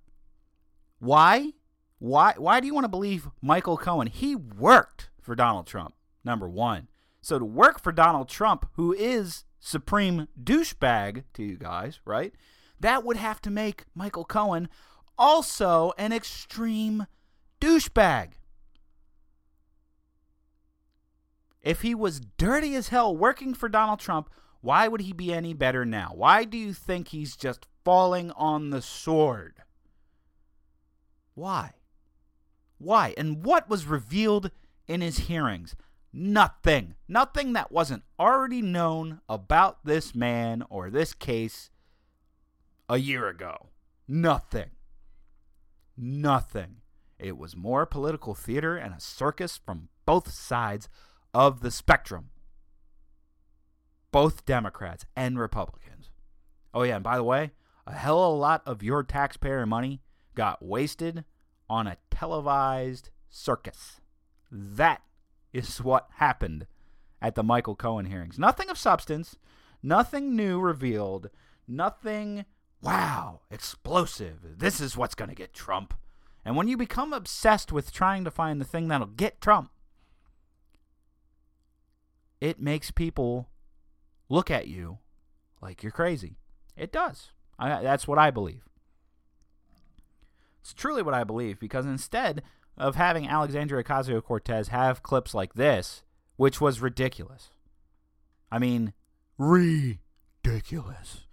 Why? 0.99 1.53
Why 1.97 2.33
why 2.37 2.59
do 2.59 2.67
you 2.67 2.73
want 2.73 2.85
to 2.85 2.89
believe 2.89 3.29
Michael 3.41 3.77
Cohen? 3.77 4.07
He 4.07 4.35
worked 4.35 5.09
for 5.21 5.35
Donald 5.35 5.67
Trump, 5.67 5.95
number 6.23 6.47
1. 6.47 6.87
So 7.21 7.37
to 7.37 7.45
work 7.45 7.81
for 7.81 7.91
Donald 7.91 8.29
Trump, 8.29 8.69
who 8.73 8.93
is 8.93 9.43
supreme 9.59 10.27
douchebag 10.41 11.23
to 11.33 11.43
you 11.43 11.57
guys, 11.57 11.99
right? 12.05 12.33
That 12.79 13.03
would 13.03 13.17
have 13.17 13.41
to 13.41 13.49
make 13.49 13.85
Michael 13.93 14.25
Cohen 14.25 14.69
also 15.17 15.91
an 15.97 16.13
extreme 16.13 17.05
douchebag. 17.59 18.33
If 21.61 21.81
he 21.81 21.93
was 21.93 22.21
dirty 22.37 22.75
as 22.75 22.87
hell 22.87 23.15
working 23.15 23.53
for 23.53 23.67
Donald 23.67 23.99
Trump, 23.99 24.29
why 24.61 24.87
would 24.87 25.01
he 25.01 25.13
be 25.13 25.33
any 25.33 25.53
better 25.53 25.85
now? 25.85 26.11
Why 26.13 26.45
do 26.45 26.57
you 26.57 26.73
think 26.73 27.09
he's 27.09 27.35
just 27.35 27.67
falling 27.83 28.31
on 28.31 28.69
the 28.69 28.81
sword? 28.81 29.57
Why? 31.35 31.73
Why? 32.77 33.13
And 33.17 33.43
what 33.43 33.69
was 33.69 33.85
revealed 33.85 34.51
in 34.87 35.01
his 35.01 35.19
hearings? 35.19 35.75
Nothing. 36.11 36.95
Nothing 37.07 37.53
that 37.53 37.71
wasn't 37.71 38.03
already 38.19 38.61
known 38.61 39.21
about 39.29 39.85
this 39.85 40.15
man 40.15 40.63
or 40.69 40.89
this 40.89 41.13
case 41.13 41.69
a 42.87 42.97
year 42.97 43.27
ago. 43.27 43.67
Nothing. 44.07 44.71
Nothing. 45.95 46.77
It 47.19 47.37
was 47.37 47.55
more 47.55 47.85
political 47.85 48.33
theater 48.33 48.75
and 48.77 48.93
a 48.93 48.99
circus 48.99 49.59
from 49.63 49.89
both 50.05 50.31
sides 50.31 50.89
of 51.33 51.61
the 51.61 51.69
spectrum. 51.69 52.29
Both 54.11 54.45
Democrats 54.45 55.05
and 55.15 55.37
Republicans. 55.37 56.09
Oh, 56.73 56.83
yeah, 56.83 56.95
and 56.95 57.03
by 57.03 57.17
the 57.17 57.23
way, 57.23 57.51
a 57.85 57.93
hell 57.93 58.23
of 58.23 58.33
a 58.33 58.37
lot 58.37 58.63
of 58.65 58.81
your 58.81 59.03
taxpayer 59.03 59.65
money 59.65 60.01
got 60.33 60.63
wasted 60.63 61.25
on 61.69 61.85
a 61.85 61.97
televised 62.09 63.09
circus. 63.29 63.99
That 64.51 65.01
is 65.53 65.81
what 65.81 66.07
happened 66.15 66.67
at 67.21 67.35
the 67.35 67.43
Michael 67.43 67.75
Cohen 67.75 68.05
hearings. 68.05 68.39
Nothing 68.39 68.69
of 68.69 68.77
substance, 68.77 69.35
nothing 69.83 70.35
new 70.35 70.59
revealed, 70.59 71.29
nothing, 71.67 72.45
wow, 72.81 73.41
explosive. 73.51 74.57
This 74.57 74.79
is 74.79 74.97
what's 74.97 75.15
going 75.15 75.29
to 75.29 75.35
get 75.35 75.53
Trump. 75.53 75.93
And 76.45 76.55
when 76.55 76.67
you 76.67 76.77
become 76.77 77.13
obsessed 77.13 77.71
with 77.71 77.91
trying 77.91 78.23
to 78.23 78.31
find 78.31 78.59
the 78.59 78.65
thing 78.65 78.87
that'll 78.87 79.07
get 79.07 79.41
Trump, 79.41 79.71
it 82.39 82.61
makes 82.61 82.91
people 82.91 83.49
look 84.29 84.49
at 84.49 84.67
you 84.67 84.99
like 85.61 85.83
you're 85.83 85.91
crazy. 85.91 86.37
It 86.77 86.91
does. 86.91 87.31
I, 87.57 87.81
that's 87.81 88.07
what 88.07 88.17
I 88.17 88.31
believe. 88.31 88.63
It's 90.61 90.73
truly 90.73 91.01
what 91.01 91.13
I 91.13 91.23
believe 91.23 91.59
because 91.59 91.85
instead 91.85 92.41
of 92.79 92.95
having 92.95 93.27
Alexandria 93.27 93.83
Ocasio 93.83 94.23
Cortez 94.23 94.69
have 94.69 95.03
clips 95.03 95.33
like 95.33 95.53
this, 95.53 96.03
which 96.37 96.61
was 96.61 96.79
ridiculous. 96.79 97.49
I 98.51 98.57
mean, 98.57 98.93
ridiculous 99.37 101.25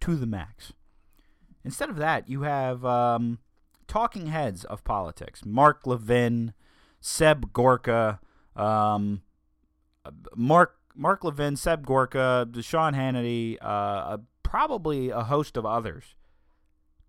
to 0.00 0.16
the 0.16 0.26
max. 0.26 0.72
Instead 1.64 1.90
of 1.90 1.96
that, 1.96 2.28
you 2.28 2.42
have 2.42 2.84
um, 2.84 3.38
talking 3.88 4.28
heads 4.28 4.64
of 4.64 4.84
politics 4.84 5.44
Mark 5.44 5.86
Levin, 5.86 6.54
Seb 7.00 7.52
Gorka, 7.52 8.20
um, 8.56 9.22
Mark 10.34 10.76
Mark 10.94 11.24
Levin, 11.24 11.56
Seb 11.56 11.84
Gorka, 11.84 12.48
Sean 12.60 12.94
Hannity, 12.94 13.56
uh, 13.60 14.18
probably 14.42 15.10
a 15.10 15.24
host 15.24 15.56
of 15.56 15.66
others, 15.66 16.14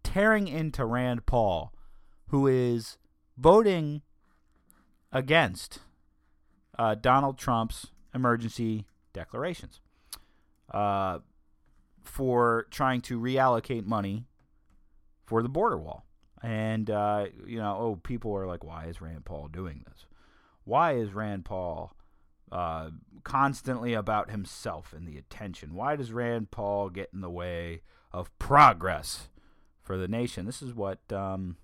tearing 0.03 0.47
into 0.47 0.83
Rand 0.83 1.25
Paul, 1.25 1.73
who 2.27 2.47
is 2.47 2.97
voting 3.39 4.01
against 5.11 5.79
uh, 6.77 6.95
Donald 6.95 7.37
Trump's 7.37 7.87
emergency 8.13 8.85
declarations 9.13 9.79
uh, 10.71 11.19
for 12.03 12.67
trying 12.69 13.01
to 13.01 13.19
reallocate 13.19 13.85
money 13.85 14.25
for 15.25 15.41
the 15.41 15.49
border 15.49 15.77
wall. 15.77 16.05
And, 16.41 16.89
uh, 16.89 17.27
you 17.45 17.57
know, 17.57 17.77
oh, 17.79 17.99
people 18.01 18.35
are 18.35 18.47
like, 18.47 18.63
why 18.63 18.85
is 18.85 19.01
Rand 19.01 19.25
Paul 19.25 19.47
doing 19.47 19.83
this? 19.87 20.05
Why 20.63 20.93
is 20.93 21.13
Rand 21.13 21.45
Paul 21.45 21.93
uh, 22.51 22.91
constantly 23.23 23.93
about 23.93 24.31
himself 24.31 24.93
and 24.95 25.07
the 25.07 25.17
attention? 25.17 25.73
Why 25.73 25.95
does 25.95 26.11
Rand 26.11 26.51
Paul 26.51 26.89
get 26.89 27.09
in 27.13 27.21
the 27.21 27.29
way 27.29 27.81
of 28.11 28.37
progress 28.39 29.29
for 29.81 29.97
the 29.97 30.07
nation? 30.07 30.45
This 30.45 30.61
is 30.61 30.73
what 30.73 30.99
um, 31.11 31.57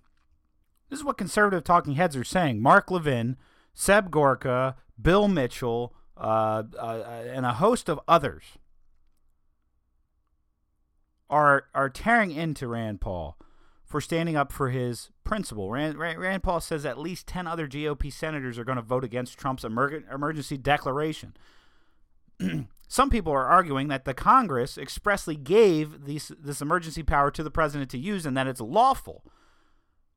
this 0.90 1.00
is 1.00 1.06
what 1.06 1.18
conservative 1.18 1.64
talking 1.64 1.96
heads 1.96 2.16
are 2.16 2.24
saying. 2.24 2.62
Mark 2.62 2.92
Levin, 2.92 3.38
Seb 3.74 4.12
Gorka, 4.12 4.76
Bill 5.02 5.28
Mitchell, 5.28 5.94
uh, 6.18 6.64
uh, 6.80 7.24
and 7.32 7.46
a 7.46 7.54
host 7.54 7.90
of 7.90 8.00
others 8.08 8.44
are 11.30 11.66
are 11.74 11.90
tearing 11.90 12.32
into 12.32 12.68
Rand 12.68 13.02
Paul 13.02 13.38
for 13.84 14.02
standing 14.02 14.36
up 14.36 14.52
for 14.52 14.70
his 14.70 15.10
principle. 15.24 15.70
Rand, 15.70 15.98
Rand, 15.98 16.20
Rand 16.20 16.44
Paul 16.44 16.60
says 16.60 16.86
at 16.86 16.98
least 16.98 17.28
10 17.28 17.48
other 17.48 17.68
GOP 17.68 18.12
senators 18.12 18.58
are 18.58 18.64
going 18.64 18.78
to 18.78 18.82
vote 18.82 19.04
against 19.04 19.38
Trump's 19.38 19.64
emer- 19.64 20.04
emergency 20.12 20.58
declaration. 20.58 21.36
Some 22.88 23.10
people 23.10 23.32
are 23.32 23.48
arguing 23.48 23.88
that 23.88 24.06
the 24.06 24.14
Congress 24.14 24.78
expressly 24.78 25.36
gave 25.36 26.06
these, 26.06 26.32
this 26.40 26.62
emergency 26.62 27.04
power 27.04 27.32
to 27.32 27.44
the 27.44 27.52
president 27.52 27.90
to 27.92 27.98
use 27.98 28.26
and 28.26 28.36
that 28.36 28.48
it's 28.48 28.62
lawful. 28.62 29.24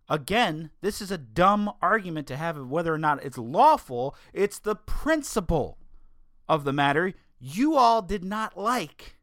Again, 0.08 0.70
this 0.80 1.00
is 1.00 1.10
a 1.10 1.18
dumb 1.18 1.70
argument 1.82 2.26
to 2.28 2.36
have 2.36 2.56
of 2.56 2.70
whether 2.70 2.92
or 2.94 2.98
not 2.98 3.22
it's 3.24 3.36
lawful. 3.38 4.16
It's 4.32 4.58
the 4.58 4.74
principle 4.74 5.78
of 6.48 6.64
the 6.64 6.72
matter 6.72 7.12
you 7.38 7.76
all 7.76 8.02
did 8.02 8.24
not 8.24 8.56
like 8.56 9.16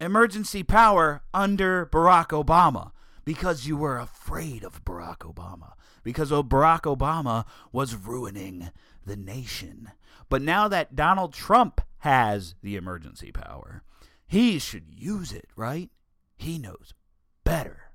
emergency 0.00 0.62
power 0.62 1.22
under 1.32 1.86
Barack 1.86 2.28
Obama 2.28 2.90
because 3.24 3.66
you 3.66 3.76
were 3.76 3.98
afraid 3.98 4.62
of 4.62 4.84
Barack 4.84 5.18
Obama, 5.18 5.72
because 6.04 6.30
Barack 6.30 6.82
Obama 6.82 7.44
was 7.72 7.96
ruining 7.96 8.70
the 9.04 9.16
nation. 9.16 9.90
But 10.28 10.42
now 10.42 10.68
that 10.68 10.94
Donald 10.94 11.32
Trump 11.32 11.80
has 11.98 12.54
the 12.62 12.76
emergency 12.76 13.32
power, 13.32 13.82
he 14.26 14.58
should 14.58 14.86
use 14.94 15.32
it, 15.32 15.48
right? 15.56 15.90
He 16.36 16.58
knows 16.58 16.94
better. 17.42 17.85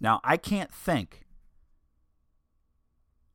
Now, 0.00 0.20
I 0.22 0.36
can't 0.36 0.72
think 0.72 1.26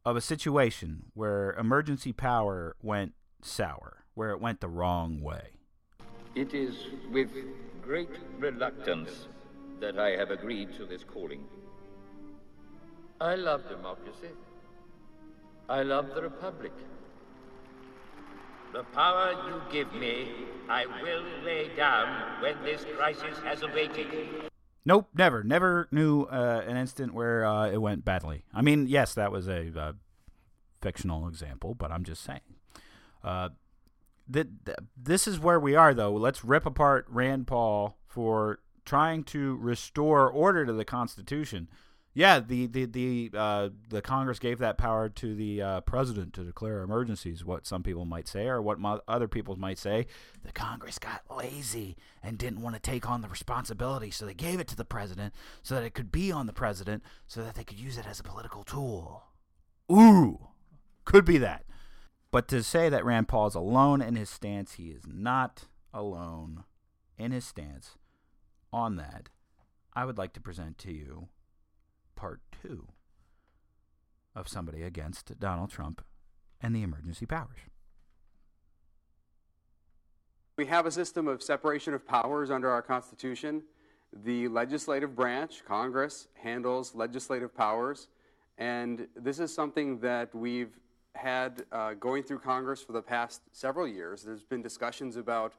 of 0.05 0.15
a 0.15 0.21
situation 0.21 1.11
where 1.13 1.53
emergency 1.53 2.13
power 2.13 2.75
went 2.81 3.13
sour, 3.41 4.05
where 4.13 4.31
it 4.31 4.39
went 4.39 4.61
the 4.61 4.69
wrong 4.69 5.21
way. 5.21 5.59
It 6.35 6.53
is 6.53 6.75
with 7.11 7.29
great 7.81 8.09
reluctance 8.39 9.27
that 9.79 9.99
I 9.99 10.11
have 10.11 10.31
agreed 10.31 10.73
to 10.77 10.85
this 10.85 11.03
calling. 11.03 11.43
I 13.19 13.35
love 13.35 13.67
democracy. 13.69 14.31
I 15.69 15.83
love 15.83 16.15
the 16.15 16.21
Republic. 16.21 16.73
The 18.73 18.83
power 18.85 19.33
you 19.47 19.61
give 19.71 19.93
me, 19.93 20.29
I 20.69 20.85
will 20.85 21.23
lay 21.45 21.69
down 21.75 22.41
when 22.41 22.55
this 22.63 22.85
crisis 22.97 23.37
has 23.43 23.61
abated. 23.61 24.49
Nope, 24.85 25.09
never, 25.15 25.43
never 25.43 25.87
knew 25.91 26.23
uh, 26.23 26.63
an 26.67 26.75
instant 26.75 27.13
where 27.13 27.45
uh, 27.45 27.69
it 27.69 27.81
went 27.81 28.03
badly. 28.03 28.43
I 28.53 28.61
mean, 28.61 28.87
yes, 28.87 29.13
that 29.13 29.31
was 29.31 29.47
a 29.47 29.71
uh, 29.79 29.93
fictional 30.81 31.27
example, 31.27 31.73
but 31.73 31.91
I'm 31.91 32.03
just 32.03 32.21
saying. 32.23 32.41
Uh, 33.23 33.49
th- 34.31 34.47
th- 34.65 34.77
this 35.01 35.27
is 35.27 35.39
where 35.39 35.59
we 35.59 35.75
are, 35.75 35.93
though. 35.93 36.11
Let's 36.11 36.43
rip 36.43 36.65
apart 36.65 37.05
Rand 37.07 37.47
Paul 37.47 37.97
for 38.07 38.59
trying 38.83 39.23
to 39.23 39.55
restore 39.55 40.29
order 40.29 40.65
to 40.65 40.73
the 40.73 40.85
Constitution. 40.85 41.69
Yeah, 42.15 42.39
the 42.39 42.67
the 42.67 42.85
the 42.85 43.31
uh, 43.35 43.69
the 43.89 44.01
Congress 44.01 44.37
gave 44.37 44.59
that 44.59 44.77
power 44.77 45.09
to 45.09 45.35
the 45.35 45.61
uh, 45.61 45.81
president 45.81 46.33
to 46.33 46.43
declare 46.43 46.81
emergencies. 46.81 47.43
What 47.43 47.65
some 47.65 47.81
people 47.81 48.05
might 48.05 48.27
say, 48.27 48.45
or 48.45 48.61
what 48.61 48.79
mo- 48.79 49.01
other 49.07 49.27
people 49.27 49.55
might 49.55 49.79
say, 49.79 50.05
the 50.45 50.51
Congress 50.51 50.99
got 50.99 51.23
lazy 51.35 51.97
and 52.21 52.37
didn't 52.37 52.61
want 52.61 52.75
to 52.75 52.81
take 52.81 53.09
on 53.09 53.21
the 53.21 53.27
responsibility, 53.27 54.11
so 54.11 54.27
they 54.27 54.35
gave 54.35 54.59
it 54.59 54.67
to 54.67 54.75
the 54.75 54.85
president 54.85 55.33
so 55.63 55.73
that 55.73 55.83
it 55.83 55.95
could 55.95 56.11
be 56.11 56.31
on 56.31 56.45
the 56.45 56.53
president, 56.53 57.01
so 57.25 57.43
that 57.43 57.55
they 57.55 57.63
could 57.63 57.79
use 57.79 57.97
it 57.97 58.05
as 58.05 58.19
a 58.19 58.23
political 58.23 58.63
tool. 58.63 59.23
Ooh, 59.91 60.49
could 61.05 61.25
be 61.25 61.39
that. 61.39 61.65
But 62.29 62.47
to 62.49 62.61
say 62.61 62.89
that 62.89 63.05
Rand 63.05 63.27
Paul 63.27 63.47
is 63.47 63.55
alone 63.55 64.01
in 64.03 64.15
his 64.15 64.29
stance, 64.29 64.73
he 64.73 64.89
is 64.89 65.03
not 65.07 65.65
alone 65.91 66.63
in 67.17 67.31
his 67.31 67.45
stance 67.45 67.97
on 68.71 68.97
that. 68.97 69.29
I 69.95 70.05
would 70.05 70.17
like 70.17 70.33
to 70.33 70.41
present 70.41 70.77
to 70.79 70.91
you 70.91 71.29
part 72.15 72.41
two 72.61 72.87
of 74.35 74.47
somebody 74.47 74.83
against 74.83 75.39
Donald 75.39 75.69
Trump 75.69 76.03
and 76.61 76.75
the 76.75 76.81
emergency 76.81 77.25
powers. 77.25 77.59
We 80.55 80.65
have 80.67 80.85
a 80.85 80.91
system 80.91 81.27
of 81.27 81.41
separation 81.41 81.93
of 81.93 82.07
powers 82.07 82.51
under 82.51 82.69
our 82.69 82.81
Constitution. 82.81 83.63
The 84.23 84.47
legislative 84.47 85.15
branch, 85.15 85.63
Congress, 85.65 86.27
handles 86.35 86.93
legislative 86.93 87.55
powers, 87.55 88.07
and 88.59 89.07
this 89.15 89.39
is 89.39 89.53
something 89.53 89.99
that 89.99 90.33
we've 90.35 90.77
had 91.15 91.65
uh, 91.71 91.93
going 91.95 92.23
through 92.23 92.39
Congress 92.39 92.83
for 92.83 92.91
the 92.91 93.01
past 93.01 93.41
several 93.51 93.87
years. 93.87 94.23
There's 94.23 94.43
been 94.43 94.61
discussions 94.61 95.17
about 95.17 95.53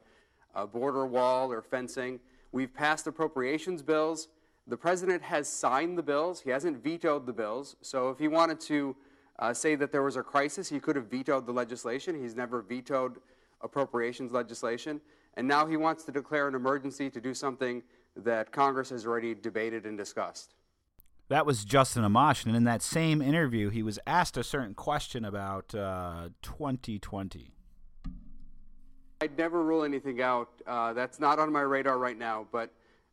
a 0.53 0.65
border 0.65 1.05
wall 1.05 1.51
or 1.51 1.61
fencing. 1.61 2.19
We've 2.51 2.73
passed 2.73 3.07
appropriations 3.07 3.81
bills. 3.81 4.29
The 4.67 4.77
president 4.77 5.21
has 5.21 5.47
signed 5.47 5.97
the 5.97 6.03
bills. 6.03 6.41
He 6.41 6.49
hasn't 6.49 6.83
vetoed 6.83 7.27
the 7.27 7.33
bills. 7.33 7.75
So 7.81 8.09
if 8.09 8.17
he 8.17 8.27
wanted 8.27 8.59
to 8.61 8.95
uh, 9.37 9.53
say 9.53 9.75
that 9.75 9.91
there 9.91 10.01
was 10.01 10.15
a 10.15 10.23
crisis, 10.23 10.69
he 10.69 10.79
could 10.79 10.95
have 10.95 11.05
vetoed 11.05 11.45
the 11.45 11.51
legislation. 11.51 12.19
He's 12.19 12.35
never 12.35 12.61
vetoed 12.61 13.17
appropriations 13.61 14.31
legislation. 14.31 15.01
And 15.35 15.47
now 15.47 15.67
he 15.67 15.77
wants 15.77 16.03
to 16.05 16.11
declare 16.11 16.47
an 16.47 16.55
emergency 16.55 17.09
to 17.11 17.21
do 17.21 17.33
something 17.33 17.83
that 18.15 18.51
Congress 18.51 18.89
has 18.89 19.05
already 19.05 19.35
debated 19.35 19.85
and 19.85 19.97
discussed. 19.97 20.55
That 21.27 21.45
was 21.45 21.65
Justin 21.65 22.03
Amash, 22.03 22.45
and 22.45 22.55
in 22.55 22.65
that 22.65 22.83
same 22.83 23.19
interview, 23.19 23.69
he 23.69 23.81
was 23.81 23.97
asked 24.05 24.37
a 24.37 24.43
certain 24.43 24.75
question 24.75 25.25
about 25.25 25.73
uh, 25.73 26.29
2020. 26.43 27.51
I'd 29.21 29.37
never 29.37 29.63
rule 29.63 29.83
anything 29.83 30.21
out. 30.21 30.49
Uh, 30.67 30.93
that's 30.93 31.19
not 31.19 31.39
on 31.39 31.51
my 31.51 31.61
radar 31.61 31.97
right 31.97 32.17
now, 32.17 32.45
but 32.51 32.71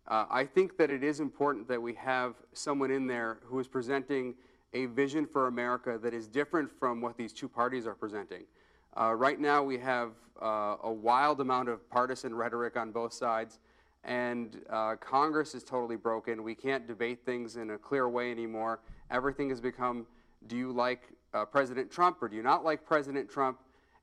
uh, 0.08 0.26
I 0.30 0.44
think 0.44 0.76
that 0.78 0.90
it 0.90 1.04
is 1.04 1.20
important 1.20 1.68
that 1.68 1.80
we 1.80 1.94
have 1.94 2.34
someone 2.52 2.90
in 2.90 3.06
there 3.06 3.38
who 3.44 3.58
is 3.60 3.68
presenting 3.68 4.34
a 4.74 4.86
vision 4.86 5.26
for 5.26 5.48
America 5.48 5.98
that 6.02 6.14
is 6.14 6.26
different 6.26 6.70
from 6.78 7.00
what 7.00 7.16
these 7.16 7.32
two 7.32 7.48
parties 7.48 7.86
are 7.86 7.94
presenting. 7.94 8.44
Uh, 8.98 9.14
right 9.14 9.40
now, 9.40 9.62
we 9.62 9.78
have 9.78 10.10
uh, 10.40 10.76
a 10.82 10.92
wild 10.92 11.40
amount 11.40 11.68
of 11.68 11.88
partisan 11.88 12.34
rhetoric 12.34 12.76
on 12.76 12.90
both 12.90 13.12
sides, 13.12 13.58
and 14.04 14.60
uh, 14.70 14.96
Congress 14.96 15.54
is 15.54 15.62
totally 15.62 15.96
broken. 15.96 16.42
We 16.42 16.54
can't 16.54 16.86
debate 16.86 17.20
things 17.24 17.56
in 17.56 17.70
a 17.70 17.78
clear 17.78 18.08
way 18.08 18.30
anymore. 18.30 18.80
Everything 19.10 19.50
has 19.50 19.60
become 19.60 20.06
do 20.48 20.56
you 20.56 20.72
like 20.72 21.02
uh, 21.34 21.44
President 21.44 21.90
Trump 21.90 22.22
or 22.22 22.28
do 22.28 22.36
you 22.36 22.42
not 22.42 22.64
like 22.64 22.84
President 22.84 23.30
Trump? 23.30 23.58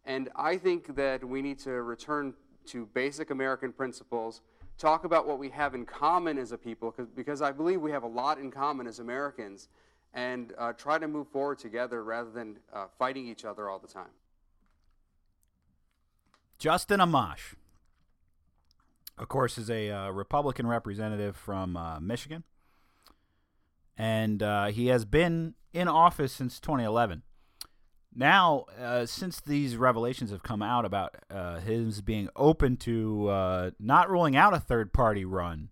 And 0.06 0.30
I 0.36 0.58
think 0.58 0.96
that 0.96 1.24
we 1.24 1.42
need 1.42 1.60
to 1.60 1.72
return 1.72 2.34
to 2.68 2.86
basic 2.94 3.30
American 3.30 3.74
principles, 3.74 4.42
talk 4.80 5.04
about 5.04 5.28
what 5.28 5.38
we 5.38 5.50
have 5.50 5.76
in 5.76 5.86
common 5.86 6.38
as 6.38 6.52
a 6.52 6.58
people, 6.58 6.96
because 7.15 7.42
I 7.42 7.52
believe 7.52 7.82
we 7.82 7.92
have 7.92 8.04
a 8.04 8.08
lot 8.08 8.39
in 8.39 8.50
common 8.50 8.88
as 8.88 9.00
Americans, 9.00 9.68
and 10.13 10.54
uh, 10.58 10.74
try 10.74 10.98
to 10.98 11.08
move 11.08 11.28
forward 11.28 11.60
together 11.60 12.04
rather 12.04 12.32
than 12.32 12.58
uh, 12.74 12.86
fighting 12.98 13.28
each 13.28 13.46
other 13.46 13.70
all 13.70 13.78
the 13.78 13.88
time. 13.88 14.10
Justin 16.58 17.00
Amash, 17.00 17.56
of 19.18 19.28
course, 19.28 19.58
is 19.58 19.70
a 19.70 19.92
uh, 19.92 20.10
Republican 20.10 20.65
representative 20.65 21.36
from 21.36 21.78
uh, 21.78 22.00
Michigan, 22.00 22.44
and 23.98 24.42
uh, 24.42 24.68
he 24.68 24.88
has 24.88 25.06
been 25.06 25.56
in 25.74 25.88
office 25.88 26.34
since 26.34 26.60
2011. 26.60 27.24
Now, 28.15 28.65
uh, 28.80 29.06
since 29.06 29.39
these 29.39 29.78
revelations 29.78 30.32
have 30.32 30.43
come 30.43 30.62
out 30.62 30.84
about 30.84 31.15
uh, 31.30 31.60
his 31.60 32.02
being 32.02 32.30
open 32.36 32.76
to 32.78 33.28
uh, 33.28 33.72
not 33.80 34.10
ruling 34.10 34.36
out 34.36 34.54
a 34.54 34.60
third 34.60 34.93
party 34.93 35.26
run 35.26 35.69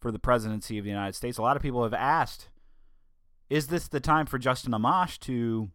for 0.00 0.12
the 0.12 0.18
presidency 0.18 0.78
of 0.78 0.84
the 0.84 0.90
United 0.90 1.14
States, 1.14 1.38
a 1.38 1.42
lot 1.42 1.56
of 1.56 1.62
people 1.62 1.82
have 1.82 1.94
asked 1.94 2.48
is 3.50 3.68
this 3.68 3.88
the 3.88 4.00
time 4.00 4.26
for 4.26 4.38
Justin 4.38 4.72
Amash 4.72 5.18
to 5.20 5.70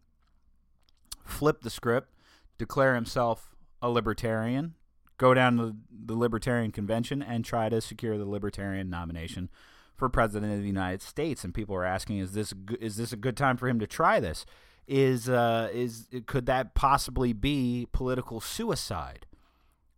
flip 1.24 1.62
the 1.62 1.70
script, 1.70 2.12
declare 2.58 2.94
himself 2.94 3.54
a 3.80 3.88
libertarian, 3.88 4.74
go 5.18 5.34
down 5.34 5.56
to 5.56 5.76
the 5.90 6.14
Libertarian 6.14 6.72
Convention, 6.72 7.22
and 7.22 7.44
try 7.44 7.68
to 7.68 7.80
secure 7.80 8.18
the 8.18 8.24
Libertarian 8.24 8.90
nomination 8.90 9.48
for 9.96 10.08
president 10.08 10.52
of 10.52 10.60
the 10.60 10.66
United 10.66 11.02
States? 11.02 11.44
And 11.44 11.54
people 11.54 11.74
are 11.74 11.84
asking, 11.84 12.18
is 12.18 12.32
this 12.32 12.52
is 12.80 12.96
this 12.96 13.12
a 13.12 13.16
good 13.16 13.36
time 13.36 13.56
for 13.56 13.68
him 13.68 13.78
to 13.80 13.86
try 13.86 14.20
this? 14.20 14.44
Is 14.92 15.28
uh, 15.28 15.70
is 15.72 16.08
could 16.26 16.46
that 16.46 16.74
possibly 16.74 17.32
be 17.32 17.86
political 17.92 18.40
suicide 18.40 19.24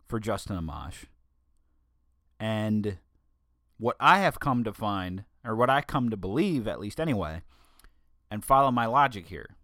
for 0.07 0.19
Justin 0.19 0.55
Amash? 0.55 1.05
And 2.39 2.99
what 3.79 3.95
I 3.99 4.19
have 4.19 4.39
come 4.39 4.63
to 4.63 4.71
find, 4.71 5.23
or 5.43 5.55
what 5.55 5.71
I 5.71 5.81
come 5.81 6.11
to 6.11 6.15
believe, 6.15 6.67
at 6.67 6.79
least 6.79 6.99
anyway, 6.99 7.41
and 8.29 8.45
follow 8.45 8.69
my 8.69 8.85
logic 8.85 9.29
here. 9.29 9.55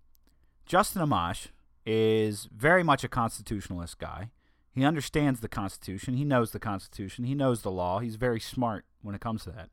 Justin 0.65 1.03
Amash 1.03 1.49
is 1.85 2.49
very 2.51 2.81
much 2.81 3.03
a 3.03 3.07
constitutionalist 3.07 3.99
guy. 3.99 4.31
He 4.71 4.83
understands 4.83 5.41
the 5.41 5.47
Constitution. 5.47 6.15
He 6.15 6.25
knows 6.25 6.53
the 6.53 6.59
Constitution. 6.59 7.25
He 7.25 7.35
knows 7.35 7.61
the 7.61 7.69
law. 7.69 7.99
He's 7.99 8.15
very 8.15 8.39
smart 8.39 8.85
when 9.03 9.13
it 9.13 9.21
comes 9.21 9.43
to 9.43 9.51
that. 9.51 9.69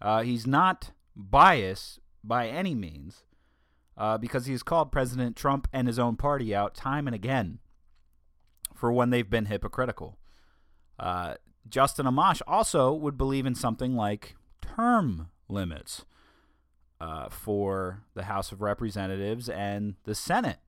Uh, 0.00 0.22
he's 0.22 0.48
not 0.48 0.90
biased 1.14 2.00
by 2.24 2.48
any 2.48 2.74
means 2.74 3.22
uh, 3.98 4.16
because 4.16 4.46
he's 4.46 4.62
called 4.62 4.92
President 4.92 5.36
Trump 5.36 5.68
and 5.72 5.88
his 5.88 5.98
own 5.98 6.16
party 6.16 6.54
out 6.54 6.74
time 6.74 7.06
and 7.06 7.14
again 7.14 7.58
for 8.74 8.92
when 8.92 9.10
they've 9.10 9.28
been 9.28 9.46
hypocritical. 9.46 10.16
Uh, 10.98 11.34
Justin 11.68 12.06
Amash 12.06 12.40
also 12.46 12.92
would 12.92 13.18
believe 13.18 13.44
in 13.44 13.56
something 13.56 13.96
like 13.96 14.36
term 14.62 15.28
limits 15.48 16.04
uh, 17.00 17.28
for 17.28 18.04
the 18.14 18.24
House 18.24 18.52
of 18.52 18.62
Representatives 18.62 19.48
and 19.48 19.96
the 20.04 20.14
Senate. 20.14 20.58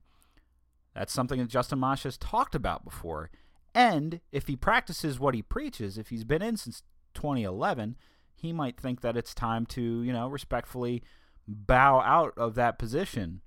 That's 0.93 1.13
something 1.13 1.39
that 1.39 1.49
Justin 1.49 1.79
Amash 1.79 2.03
has 2.03 2.17
talked 2.17 2.53
about 2.53 2.83
before. 2.83 3.31
And 3.73 4.19
if 4.33 4.47
he 4.47 4.57
practices 4.57 5.21
what 5.21 5.35
he 5.35 5.41
preaches, 5.41 5.97
if 5.97 6.09
he's 6.09 6.25
been 6.25 6.41
in 6.41 6.57
since 6.57 6.83
2011, 7.13 7.95
he 8.35 8.51
might 8.51 8.77
think 8.77 8.99
that 8.99 9.15
it's 9.15 9.33
time 9.33 9.65
to, 9.67 10.03
you 10.03 10.11
know, 10.11 10.27
respectfully 10.27 11.01
bow 11.51 11.99
out 11.99 12.33
of 12.37 12.55
that 12.55 12.79
position 12.79 13.41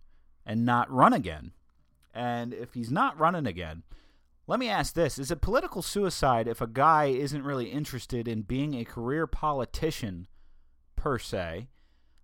and 0.47 0.65
not 0.65 0.91
run 0.91 1.13
again. 1.13 1.53
And 2.13 2.55
if 2.55 2.75
he's 2.75 2.91
not 2.91 3.19
running 3.19 3.47
again, 3.47 3.83
let 4.47 4.61
me 4.61 4.69
ask 4.69 4.95
this 4.95 5.19
Is 5.19 5.31
it 5.31 5.41
political 5.41 5.83
suicide 5.83 6.47
if 6.47 6.61
a 6.61 6.67
guy 6.67 7.07
isn't 7.07 7.45
really 7.45 7.67
interested 7.67 8.29
in 8.29 8.43
being 8.43 8.75
a 8.75 8.85
career 8.85 9.27
politician 9.27 10.27
per 10.97 11.19
se 11.19 11.69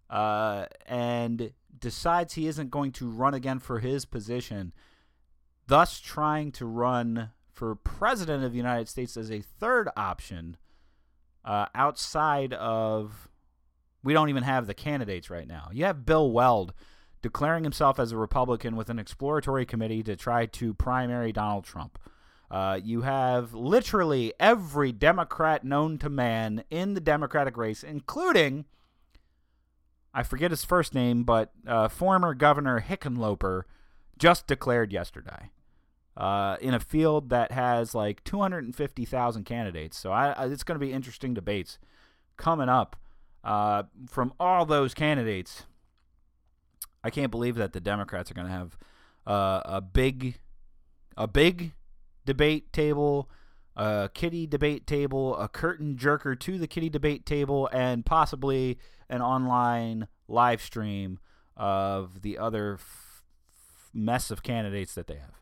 uh, 0.08 0.66
and 0.86 1.52
decides 1.78 2.34
he 2.34 2.46
isn't 2.46 2.70
going 2.70 2.92
to 2.92 3.10
run 3.10 3.34
again 3.34 3.58
for 3.58 3.78
his 3.78 4.04
position, 4.04 4.72
thus 5.66 6.00
trying 6.00 6.52
to 6.52 6.66
run 6.66 7.30
for 7.52 7.74
president 7.74 8.44
of 8.44 8.52
the 8.52 8.58
United 8.58 8.88
States 8.88 9.16
as 9.16 9.30
a 9.30 9.40
third 9.40 9.88
option 9.96 10.56
uh, 11.44 11.66
outside 11.74 12.52
of. 12.52 13.28
We 14.02 14.12
don't 14.12 14.28
even 14.28 14.42
have 14.42 14.66
the 14.66 14.74
candidates 14.74 15.30
right 15.30 15.46
now. 15.46 15.68
You 15.72 15.84
have 15.84 16.06
Bill 16.06 16.30
Weld 16.30 16.72
declaring 17.22 17.64
himself 17.64 17.98
as 17.98 18.12
a 18.12 18.16
Republican 18.16 18.76
with 18.76 18.88
an 18.88 18.98
exploratory 18.98 19.66
committee 19.66 20.02
to 20.02 20.16
try 20.16 20.46
to 20.46 20.74
primary 20.74 21.32
Donald 21.32 21.64
Trump. 21.64 21.98
Uh, 22.50 22.80
you 22.82 23.02
have 23.02 23.54
literally 23.54 24.32
every 24.40 24.90
Democrat 24.90 25.64
known 25.64 25.98
to 25.98 26.08
man 26.08 26.64
in 26.70 26.94
the 26.94 27.00
Democratic 27.00 27.56
race, 27.56 27.84
including, 27.84 28.64
I 30.12 30.22
forget 30.22 30.50
his 30.50 30.64
first 30.64 30.94
name, 30.94 31.22
but 31.22 31.52
uh, 31.66 31.88
former 31.88 32.34
Governor 32.34 32.80
Hickenlooper 32.80 33.62
just 34.18 34.46
declared 34.46 34.92
yesterday 34.92 35.50
uh, 36.16 36.56
in 36.60 36.74
a 36.74 36.80
field 36.80 37.30
that 37.30 37.52
has 37.52 37.94
like 37.94 38.24
250,000 38.24 39.44
candidates. 39.44 39.96
So 39.96 40.10
I, 40.10 40.32
I, 40.32 40.46
it's 40.46 40.64
going 40.64 40.78
to 40.78 40.84
be 40.84 40.92
interesting 40.92 41.34
debates 41.34 41.78
coming 42.36 42.68
up 42.68 42.96
uh, 43.44 43.84
from 44.08 44.32
all 44.38 44.66
those 44.66 44.94
candidates. 44.94 45.64
I 47.02 47.10
can't 47.10 47.30
believe 47.30 47.56
that 47.56 47.72
the 47.72 47.80
Democrats 47.80 48.30
are 48.30 48.34
going 48.34 48.46
to 48.46 48.52
have 48.52 48.76
uh, 49.26 49.62
a 49.64 49.80
big, 49.80 50.38
a 51.16 51.26
big 51.26 51.72
debate 52.26 52.72
table, 52.72 53.30
a 53.76 54.10
kitty 54.12 54.46
debate 54.46 54.86
table, 54.86 55.36
a 55.36 55.48
curtain 55.48 55.96
jerker 55.96 56.38
to 56.38 56.58
the 56.58 56.66
kitty 56.66 56.90
debate 56.90 57.24
table, 57.24 57.68
and 57.72 58.04
possibly 58.04 58.78
an 59.08 59.22
online 59.22 60.08
live 60.28 60.60
stream 60.62 61.18
of 61.56 62.22
the 62.22 62.38
other 62.38 62.74
f- 62.74 63.22
mess 63.92 64.30
of 64.30 64.42
candidates 64.42 64.94
that 64.94 65.06
they 65.06 65.16
have. 65.16 65.40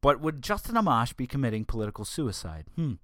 But 0.00 0.20
would 0.20 0.42
Justin 0.42 0.76
Amash 0.76 1.16
be 1.16 1.26
committing 1.26 1.64
political 1.64 2.04
suicide? 2.04 2.66
Hmm. 2.76 2.94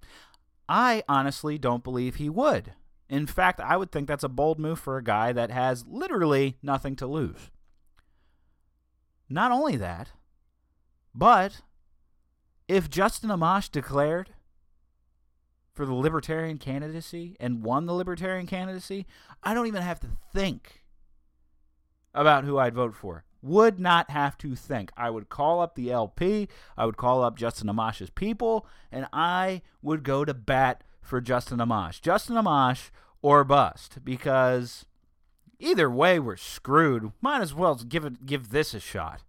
I 0.67 1.03
honestly 1.07 1.57
don't 1.57 1.83
believe 1.83 2.15
he 2.15 2.29
would. 2.29 2.73
In 3.09 3.27
fact, 3.27 3.59
I 3.59 3.77
would 3.77 3.91
think 3.91 4.07
that's 4.07 4.23
a 4.23 4.29
bold 4.29 4.59
move 4.59 4.79
for 4.79 4.97
a 4.97 5.03
guy 5.03 5.31
that 5.31 5.51
has 5.51 5.85
literally 5.87 6.57
nothing 6.61 6.95
to 6.97 7.07
lose. 7.07 7.51
Not 9.29 9.51
only 9.51 9.75
that, 9.77 10.11
but 11.13 11.61
if 12.67 12.89
Justin 12.89 13.29
Amash 13.29 13.71
declared 13.71 14.31
for 15.73 15.85
the 15.85 15.93
Libertarian 15.93 16.57
candidacy 16.57 17.35
and 17.39 17.63
won 17.63 17.85
the 17.85 17.93
Libertarian 17.93 18.47
candidacy, 18.47 19.05
I 19.43 19.53
don't 19.53 19.67
even 19.67 19.81
have 19.81 19.99
to 20.01 20.09
think 20.33 20.83
about 22.13 22.45
who 22.45 22.57
I'd 22.57 22.73
vote 22.73 22.95
for. 22.95 23.23
Would 23.41 23.79
not 23.79 24.09
have 24.09 24.37
to 24.39 24.55
think. 24.55 24.91
I 24.97 25.09
would 25.09 25.29
call 25.29 25.61
up 25.61 25.75
the 25.75 25.91
LP, 25.91 26.47
I 26.75 26.85
would 26.85 26.97
call 26.97 27.23
up 27.23 27.37
Justin 27.37 27.67
Amash's 27.67 28.09
people, 28.09 28.65
and 28.91 29.05
I 29.13 29.61
would 29.83 30.03
go 30.03 30.25
to 30.25 30.33
bat 30.33 30.83
for 31.05 31.21
Justin 31.21 31.59
Amash. 31.59 32.01
Justin 32.01 32.35
Amash 32.35 32.89
or 33.21 33.43
bust 33.43 33.99
because 34.03 34.85
either 35.59 35.89
way 35.89 36.19
we're 36.19 36.35
screwed. 36.35 37.11
Might 37.21 37.41
as 37.41 37.53
well 37.53 37.75
give 37.75 38.05
it 38.05 38.25
give 38.25 38.49
this 38.49 38.73
a 38.73 38.79
shot. 38.79 39.21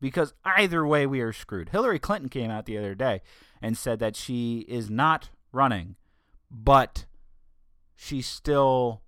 Because 0.00 0.34
either 0.44 0.86
way 0.86 1.06
we 1.06 1.20
are 1.20 1.32
screwed. 1.32 1.68
Hillary 1.68 1.98
Clinton 1.98 2.28
came 2.28 2.50
out 2.50 2.66
the 2.66 2.76
other 2.76 2.94
day 2.94 3.22
and 3.60 3.78
said 3.78 4.00
that 4.00 4.16
she 4.16 4.64
is 4.68 4.90
not 4.90 5.30
running, 5.52 5.94
but 6.50 7.06
she's 7.94 8.26
still 8.26 9.02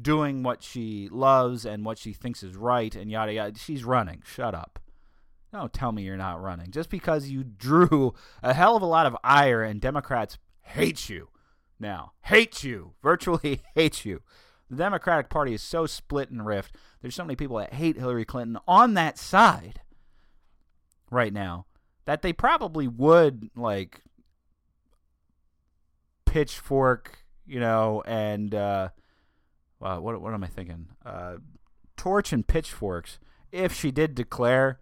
doing 0.00 0.42
what 0.42 0.62
she 0.62 1.08
loves 1.10 1.64
and 1.64 1.84
what 1.84 1.98
she 1.98 2.12
thinks 2.12 2.42
is 2.42 2.54
right 2.54 2.94
and 2.94 3.10
yada 3.10 3.32
yada. 3.32 3.58
She's 3.58 3.84
running. 3.84 4.22
Shut 4.24 4.54
up. 4.54 4.78
Don't 5.52 5.72
tell 5.72 5.90
me 5.90 6.02
you're 6.02 6.16
not 6.16 6.40
running. 6.42 6.70
Just 6.70 6.90
because 6.90 7.28
you 7.28 7.42
drew 7.58 8.14
a 8.42 8.54
hell 8.54 8.76
of 8.76 8.82
a 8.82 8.86
lot 8.86 9.06
of 9.06 9.16
ire 9.24 9.62
and 9.62 9.80
Democrats 9.80 10.38
hate 10.66 11.08
you 11.08 11.28
now. 11.78 12.12
Hate 12.22 12.62
you. 12.62 12.94
Virtually 13.02 13.62
hate 13.74 14.04
you. 14.04 14.22
The 14.68 14.76
Democratic 14.76 15.28
Party 15.28 15.54
is 15.54 15.62
so 15.62 15.86
split 15.86 16.30
and 16.30 16.44
rift. 16.44 16.74
There's 17.00 17.14
so 17.14 17.24
many 17.24 17.36
people 17.36 17.58
that 17.58 17.74
hate 17.74 17.96
Hillary 17.96 18.24
Clinton 18.24 18.58
on 18.66 18.94
that 18.94 19.16
side 19.18 19.80
right 21.10 21.32
now 21.32 21.66
that 22.04 22.22
they 22.22 22.32
probably 22.32 22.88
would 22.88 23.50
like 23.54 24.02
pitchfork, 26.24 27.18
you 27.46 27.60
know, 27.60 28.02
and 28.06 28.54
uh 28.54 28.88
wow, 29.78 30.00
what 30.00 30.20
what 30.20 30.34
am 30.34 30.42
I 30.42 30.48
thinking? 30.48 30.88
Uh 31.04 31.36
torch 31.96 32.32
and 32.32 32.46
pitchforks 32.46 33.18
if 33.52 33.72
she 33.72 33.90
did 33.90 34.14
declare 34.14 34.80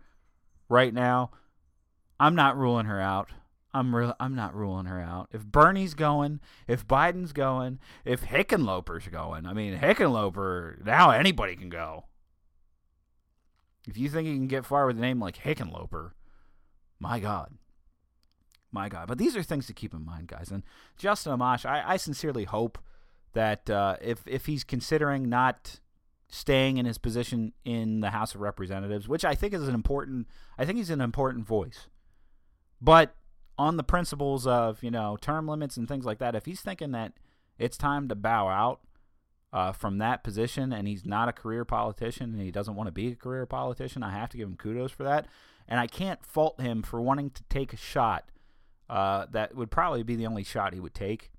right 0.68 0.94
now. 0.94 1.30
I'm 2.18 2.34
not 2.34 2.56
ruling 2.56 2.86
her 2.86 3.00
out. 3.00 3.30
I'm 3.74 3.94
real. 3.94 4.14
I'm 4.20 4.36
not 4.36 4.54
ruling 4.54 4.86
her 4.86 5.00
out. 5.00 5.28
If 5.32 5.44
Bernie's 5.44 5.94
going, 5.94 6.40
if 6.68 6.86
Biden's 6.86 7.32
going, 7.32 7.80
if 8.04 8.22
Hickenlooper's 8.22 9.08
going, 9.08 9.46
I 9.46 9.52
mean 9.52 9.76
Hickenlooper. 9.78 10.84
Now 10.84 11.10
anybody 11.10 11.56
can 11.56 11.68
go. 11.68 12.04
If 13.86 13.98
you 13.98 14.08
think 14.08 14.28
you 14.28 14.34
can 14.34 14.46
get 14.46 14.64
far 14.64 14.86
with 14.86 14.96
a 14.96 15.00
name 15.00 15.20
like 15.20 15.38
Hickenlooper, 15.38 16.12
my 17.00 17.18
God, 17.18 17.54
my 18.70 18.88
God. 18.88 19.08
But 19.08 19.18
these 19.18 19.36
are 19.36 19.42
things 19.42 19.66
to 19.66 19.74
keep 19.74 19.92
in 19.92 20.04
mind, 20.04 20.28
guys. 20.28 20.52
And 20.52 20.62
Justin 20.96 21.36
Amash, 21.36 21.66
I, 21.66 21.82
I 21.84 21.96
sincerely 21.96 22.44
hope 22.44 22.78
that 23.32 23.68
uh, 23.68 23.96
if 24.00 24.22
if 24.26 24.46
he's 24.46 24.62
considering 24.62 25.28
not 25.28 25.80
staying 26.28 26.78
in 26.78 26.86
his 26.86 26.96
position 26.96 27.52
in 27.64 28.00
the 28.00 28.10
House 28.10 28.36
of 28.36 28.40
Representatives, 28.40 29.08
which 29.08 29.24
I 29.24 29.34
think 29.34 29.52
is 29.52 29.66
an 29.66 29.74
important, 29.74 30.28
I 30.56 30.64
think 30.64 30.78
he's 30.78 30.90
an 30.90 31.00
important 31.00 31.44
voice, 31.44 31.88
but 32.80 33.16
on 33.58 33.76
the 33.76 33.84
principles 33.84 34.46
of 34.46 34.82
you 34.82 34.90
know 34.90 35.16
term 35.20 35.46
limits 35.46 35.76
and 35.76 35.88
things 35.88 36.04
like 36.04 36.18
that, 36.18 36.34
if 36.34 36.46
he's 36.46 36.60
thinking 36.60 36.92
that 36.92 37.12
it's 37.58 37.76
time 37.76 38.08
to 38.08 38.14
bow 38.14 38.48
out 38.48 38.80
uh, 39.52 39.72
from 39.72 39.98
that 39.98 40.24
position 40.24 40.72
and 40.72 40.88
he's 40.88 41.06
not 41.06 41.28
a 41.28 41.32
career 41.32 41.64
politician 41.64 42.32
and 42.32 42.42
he 42.42 42.50
doesn't 42.50 42.74
want 42.74 42.88
to 42.88 42.92
be 42.92 43.12
a 43.12 43.14
career 43.14 43.46
politician, 43.46 44.02
I 44.02 44.10
have 44.10 44.28
to 44.30 44.36
give 44.36 44.48
him 44.48 44.56
kudos 44.56 44.90
for 44.90 45.04
that. 45.04 45.26
And 45.68 45.80
I 45.80 45.86
can't 45.86 46.26
fault 46.26 46.60
him 46.60 46.82
for 46.82 47.00
wanting 47.00 47.30
to 47.30 47.42
take 47.44 47.72
a 47.72 47.76
shot 47.76 48.28
uh, 48.90 49.26
that 49.30 49.54
would 49.54 49.70
probably 49.70 50.02
be 50.02 50.16
the 50.16 50.26
only 50.26 50.42
shot 50.42 50.74
he 50.74 50.80
would 50.80 50.94
take. 50.94 51.30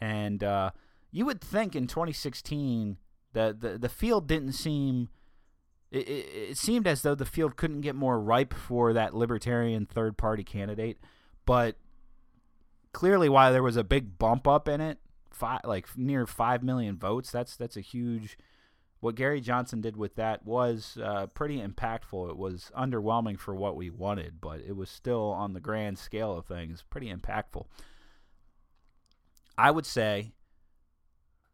And 0.00 0.42
uh, 0.42 0.70
you 1.12 1.26
would 1.26 1.40
think 1.40 1.76
in 1.76 1.86
2016 1.86 2.96
that 3.34 3.60
the 3.60 3.78
the 3.78 3.88
field 3.88 4.26
didn't 4.26 4.52
seem. 4.52 5.08
It, 5.90 6.08
it, 6.08 6.26
it 6.50 6.58
seemed 6.58 6.88
as 6.88 7.02
though 7.02 7.14
the 7.14 7.24
field 7.24 7.56
couldn't 7.56 7.82
get 7.82 7.94
more 7.94 8.18
ripe 8.18 8.52
for 8.52 8.92
that 8.94 9.14
libertarian 9.14 9.86
third 9.86 10.16
party 10.16 10.42
candidate 10.42 10.98
but 11.46 11.76
clearly 12.92 13.28
why 13.28 13.50
there 13.50 13.62
was 13.62 13.76
a 13.76 13.84
big 13.84 14.18
bump 14.18 14.46
up 14.46 14.68
in 14.68 14.80
it 14.80 14.98
five, 15.30 15.60
like 15.64 15.88
near 15.96 16.26
5 16.26 16.62
million 16.62 16.96
votes 16.96 17.30
that's 17.30 17.56
that's 17.56 17.76
a 17.76 17.82
huge 17.82 18.38
what 19.00 19.16
Gary 19.16 19.42
Johnson 19.42 19.82
did 19.82 19.98
with 19.98 20.14
that 20.14 20.46
was 20.46 20.96
uh, 21.02 21.26
pretty 21.26 21.60
impactful. 21.60 22.30
It 22.30 22.38
was 22.38 22.72
underwhelming 22.74 23.38
for 23.38 23.54
what 23.54 23.76
we 23.76 23.90
wanted 23.90 24.40
but 24.40 24.60
it 24.60 24.76
was 24.76 24.88
still 24.88 25.30
on 25.30 25.52
the 25.52 25.60
grand 25.60 25.98
scale 25.98 26.36
of 26.36 26.46
things 26.46 26.84
pretty 26.88 27.12
impactful. 27.12 27.66
I 29.58 29.70
would 29.70 29.86
say 29.86 30.32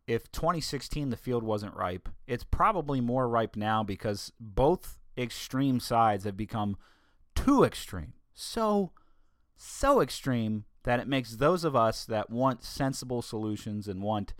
if 0.07 0.30
2016 0.30 1.11
the 1.11 1.16
field 1.16 1.43
wasn't 1.43 1.74
ripe 1.74 2.09
it's 2.26 2.45
probably 2.45 3.01
more 3.01 3.28
ripe 3.28 3.57
now 3.57 3.82
because 3.82 4.32
both 4.38 4.99
extreme 5.18 5.80
sides 5.80 6.24
have 6.24 6.36
become 6.36 6.76
too 7.34 7.64
extreme. 7.64 8.12
So 8.34 8.93
so 9.62 10.00
extreme 10.00 10.64
that 10.84 11.00
it 11.00 11.06
makes 11.06 11.36
those 11.36 11.64
of 11.64 11.76
us 11.76 12.06
that 12.06 12.30
want 12.30 12.64
sensible 12.64 13.20
solutions 13.20 13.88
and 13.88 14.02
want, 14.02 14.32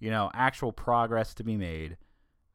you 0.00 0.10
know, 0.10 0.30
actual 0.32 0.72
progress 0.72 1.34
to 1.34 1.44
be 1.44 1.56
made, 1.56 1.98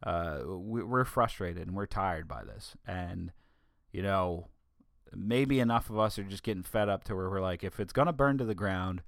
uh, 0.03 0.39
we, 0.47 0.84
we're 0.84 1.05
frustrated 1.05 1.68
and 1.68 1.76
we're 1.76 1.86
tired 1.86 2.28
by 2.28 2.43
this. 2.43 2.76
And, 2.88 3.32
you 3.91 4.01
know, 4.01 4.47
maybe 5.15 5.59
enough 5.59 5.91
of 5.91 5.99
us 5.99 6.18
are 6.18 6.24
just 6.24 6.41
getting 6.41 6.63
fed 6.63 6.89
up 6.89 7.03
to 7.03 7.15
where 7.15 7.30
we're 7.30 7.39
like, 7.39 7.63
if 7.63 7.80
it's 7.80 7.93
gonna 7.93 8.13
burn 8.13 8.39
to 8.39 8.45
the 8.45 8.55
ground, 8.55 9.03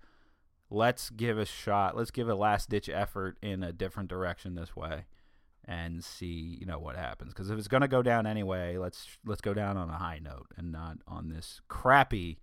let's 0.70 1.10
give 1.10 1.40
a 1.40 1.46
shot. 1.46 1.98
Let's 1.98 2.12
give 2.12 2.30
a 2.30 2.36
last 2.36 2.70
ditch 2.70 2.90
effort 2.90 3.38
in 3.42 3.64
a 3.64 3.74
different 3.74 4.10
direction 4.10 4.54
this 4.54 4.76
way, 4.76 5.06
and 5.66 6.04
see 6.04 6.58
you 6.60 6.68
know 6.68 6.78
what 6.78 6.96
happens. 6.96 7.34
Because 7.34 7.50
if 7.50 7.58
it's 7.58 7.68
gonna 7.68 7.88
go 7.88 8.04
down 8.04 8.28
anyway, 8.28 8.78
let's 8.78 9.18
let's 9.26 9.42
go 9.42 9.56
down 9.56 9.78
on 9.78 9.90
a 9.90 9.98
high 9.98 10.20
note 10.20 10.48
and 10.58 10.72
not 10.72 10.98
on 11.08 11.30
this 11.30 11.62
crappy, 11.68 12.38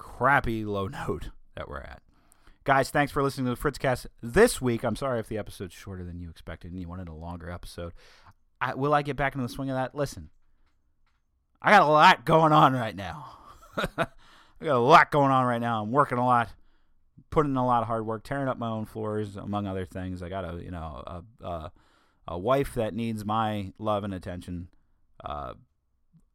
crappy 0.00 0.64
low 0.64 0.88
note 1.06 1.28
that 1.54 1.68
we're 1.68 1.80
at. 1.80 2.00
Guys, 2.64 2.90
thanks 2.90 3.12
for 3.12 3.22
listening 3.22 3.54
to 3.54 3.60
the 3.60 3.70
Fritzcast 3.70 4.06
this 4.22 4.60
week. 4.60 4.82
I'm 4.82 4.96
sorry 4.96 5.20
if 5.20 5.28
the 5.28 5.38
episode's 5.38 5.74
shorter 5.74 6.04
than 6.04 6.18
you 6.18 6.30
expected 6.30 6.72
and 6.72 6.80
you 6.80 6.88
wanted 6.88 7.08
a 7.08 7.14
longer 7.14 7.50
episode. 7.50 7.92
I, 8.60 8.74
will 8.74 8.94
I 8.94 9.02
get 9.02 9.16
back 9.16 9.34
into 9.34 9.46
the 9.46 9.52
swing 9.52 9.70
of 9.70 9.76
that? 9.76 9.94
Listen, 9.94 10.30
I 11.60 11.70
got 11.70 11.82
a 11.82 11.86
lot 11.86 12.24
going 12.24 12.52
on 12.52 12.72
right 12.72 12.96
now. 12.96 13.38
I 13.76 14.06
got 14.64 14.76
a 14.76 14.78
lot 14.78 15.10
going 15.10 15.30
on 15.30 15.46
right 15.46 15.60
now. 15.60 15.82
I'm 15.82 15.90
working 15.90 16.18
a 16.18 16.26
lot, 16.26 16.50
putting 17.30 17.52
in 17.52 17.56
a 17.56 17.66
lot 17.66 17.82
of 17.82 17.88
hard 17.88 18.04
work, 18.04 18.24
tearing 18.24 18.48
up 18.48 18.58
my 18.58 18.68
own 18.68 18.86
floors, 18.86 19.36
among 19.36 19.66
other 19.66 19.86
things. 19.86 20.22
I 20.22 20.28
got 20.28 20.44
a 20.44 20.62
you 20.62 20.70
know 20.70 21.02
a 21.06 21.44
a, 21.44 21.72
a 22.28 22.38
wife 22.38 22.74
that 22.74 22.94
needs 22.94 23.24
my 23.24 23.72
love 23.78 24.04
and 24.04 24.12
attention 24.12 24.68
uh, 25.24 25.54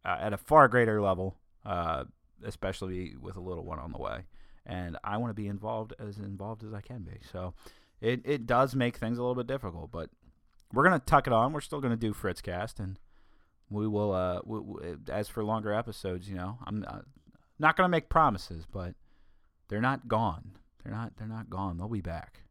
at 0.03 0.33
a 0.33 0.37
far 0.37 0.67
greater 0.67 1.01
level, 1.01 1.37
uh, 1.65 2.05
especially 2.43 3.15
with 3.19 3.35
a 3.35 3.41
little 3.41 3.63
one 3.63 3.79
on 3.79 3.91
the 3.91 3.97
way. 3.97 4.25
And 4.65 4.97
I 5.03 5.17
want 5.17 5.29
to 5.29 5.35
be 5.35 5.47
involved 5.47 5.93
as 5.99 6.17
involved 6.17 6.63
as 6.63 6.73
I 6.73 6.81
can 6.81 7.03
be. 7.03 7.19
So 7.31 7.53
it 8.01 8.21
it 8.25 8.45
does 8.45 8.75
make 8.75 8.97
things 8.97 9.17
a 9.17 9.21
little 9.21 9.35
bit 9.35 9.47
difficult, 9.47 9.91
but 9.91 10.09
we're 10.73 10.83
gonna 10.83 10.99
tuck 10.99 11.27
it 11.27 11.33
on. 11.33 11.53
We're 11.53 11.61
still 11.61 11.81
gonna 11.81 11.95
do 11.95 12.13
Fritzcast, 12.13 12.79
and 12.79 12.99
we 13.69 13.87
will. 13.87 14.11
Uh, 14.11 14.41
we, 14.43 14.59
we, 14.59 14.79
as 15.09 15.29
for 15.29 15.43
longer 15.43 15.73
episodes, 15.73 16.29
you 16.29 16.35
know, 16.35 16.57
I'm 16.65 16.85
uh, 16.87 16.99
not 17.59 17.77
gonna 17.77 17.89
make 17.89 18.09
promises, 18.09 18.65
but 18.71 18.95
they're 19.67 19.81
not 19.81 20.07
gone. 20.07 20.57
They're 20.83 20.93
not. 20.93 21.13
They're 21.17 21.27
not 21.27 21.49
gone. 21.49 21.77
They'll 21.77 21.87
be 21.87 22.01
back. 22.01 22.41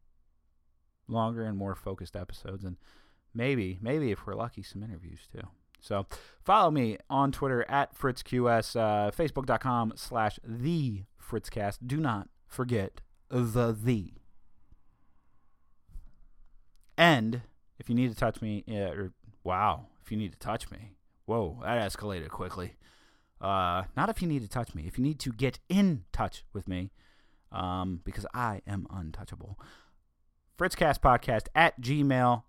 Longer 1.07 1.43
and 1.45 1.57
more 1.57 1.75
focused 1.75 2.15
episodes, 2.15 2.63
and 2.63 2.77
maybe, 3.33 3.77
maybe 3.81 4.11
if 4.11 4.25
we're 4.25 4.35
lucky, 4.35 4.63
some 4.63 4.81
interviews 4.83 5.27
too. 5.31 5.47
So 5.85 6.05
follow 6.43 6.71
me 6.71 6.97
on 7.09 7.31
Twitter 7.31 7.63
at 7.69 7.95
FritzQS, 7.97 8.75
uh, 8.75 9.11
Facebook.com 9.11 9.93
slash 9.95 10.39
the 10.43 11.03
Fritzcast. 11.21 11.77
Do 11.85 11.97
not 11.97 12.27
forget 12.47 13.01
the 13.29 13.71
the. 13.71 14.13
And 16.97 17.41
if 17.77 17.87
you 17.87 17.93
need 17.95 18.09
to 18.09 18.15
touch 18.15 18.41
me, 18.41 18.63
yeah, 18.65 18.89
or 18.89 19.13
wow, 19.43 19.85
if 20.03 20.11
you 20.11 20.17
need 20.17 20.31
to 20.31 20.39
touch 20.39 20.71
me, 20.71 20.93
whoa, 21.25 21.59
that 21.61 21.79
escalated 21.91 22.29
quickly. 22.29 22.73
Uh, 23.39 23.83
not 23.95 24.09
if 24.09 24.21
you 24.21 24.27
need 24.27 24.41
to 24.41 24.47
touch 24.47 24.73
me, 24.73 24.85
if 24.87 24.97
you 24.97 25.03
need 25.03 25.19
to 25.19 25.31
get 25.31 25.59
in 25.69 26.05
touch 26.11 26.45
with 26.51 26.67
me, 26.67 26.89
um, 27.51 28.01
because 28.03 28.25
I 28.33 28.61
am 28.65 28.87
untouchable. 28.89 29.59
Fritzcast 30.57 30.99
podcast 30.99 31.47
at 31.53 31.79
gmail.com. 31.79 32.41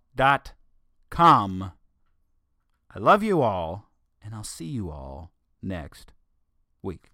I 2.97 2.99
love 2.99 3.23
you 3.23 3.43
all, 3.43 3.91
and 4.25 4.35
I'll 4.35 4.43
see 4.43 4.65
you 4.65 4.91
all 4.91 5.31
next 5.61 6.15
week. 6.81 7.11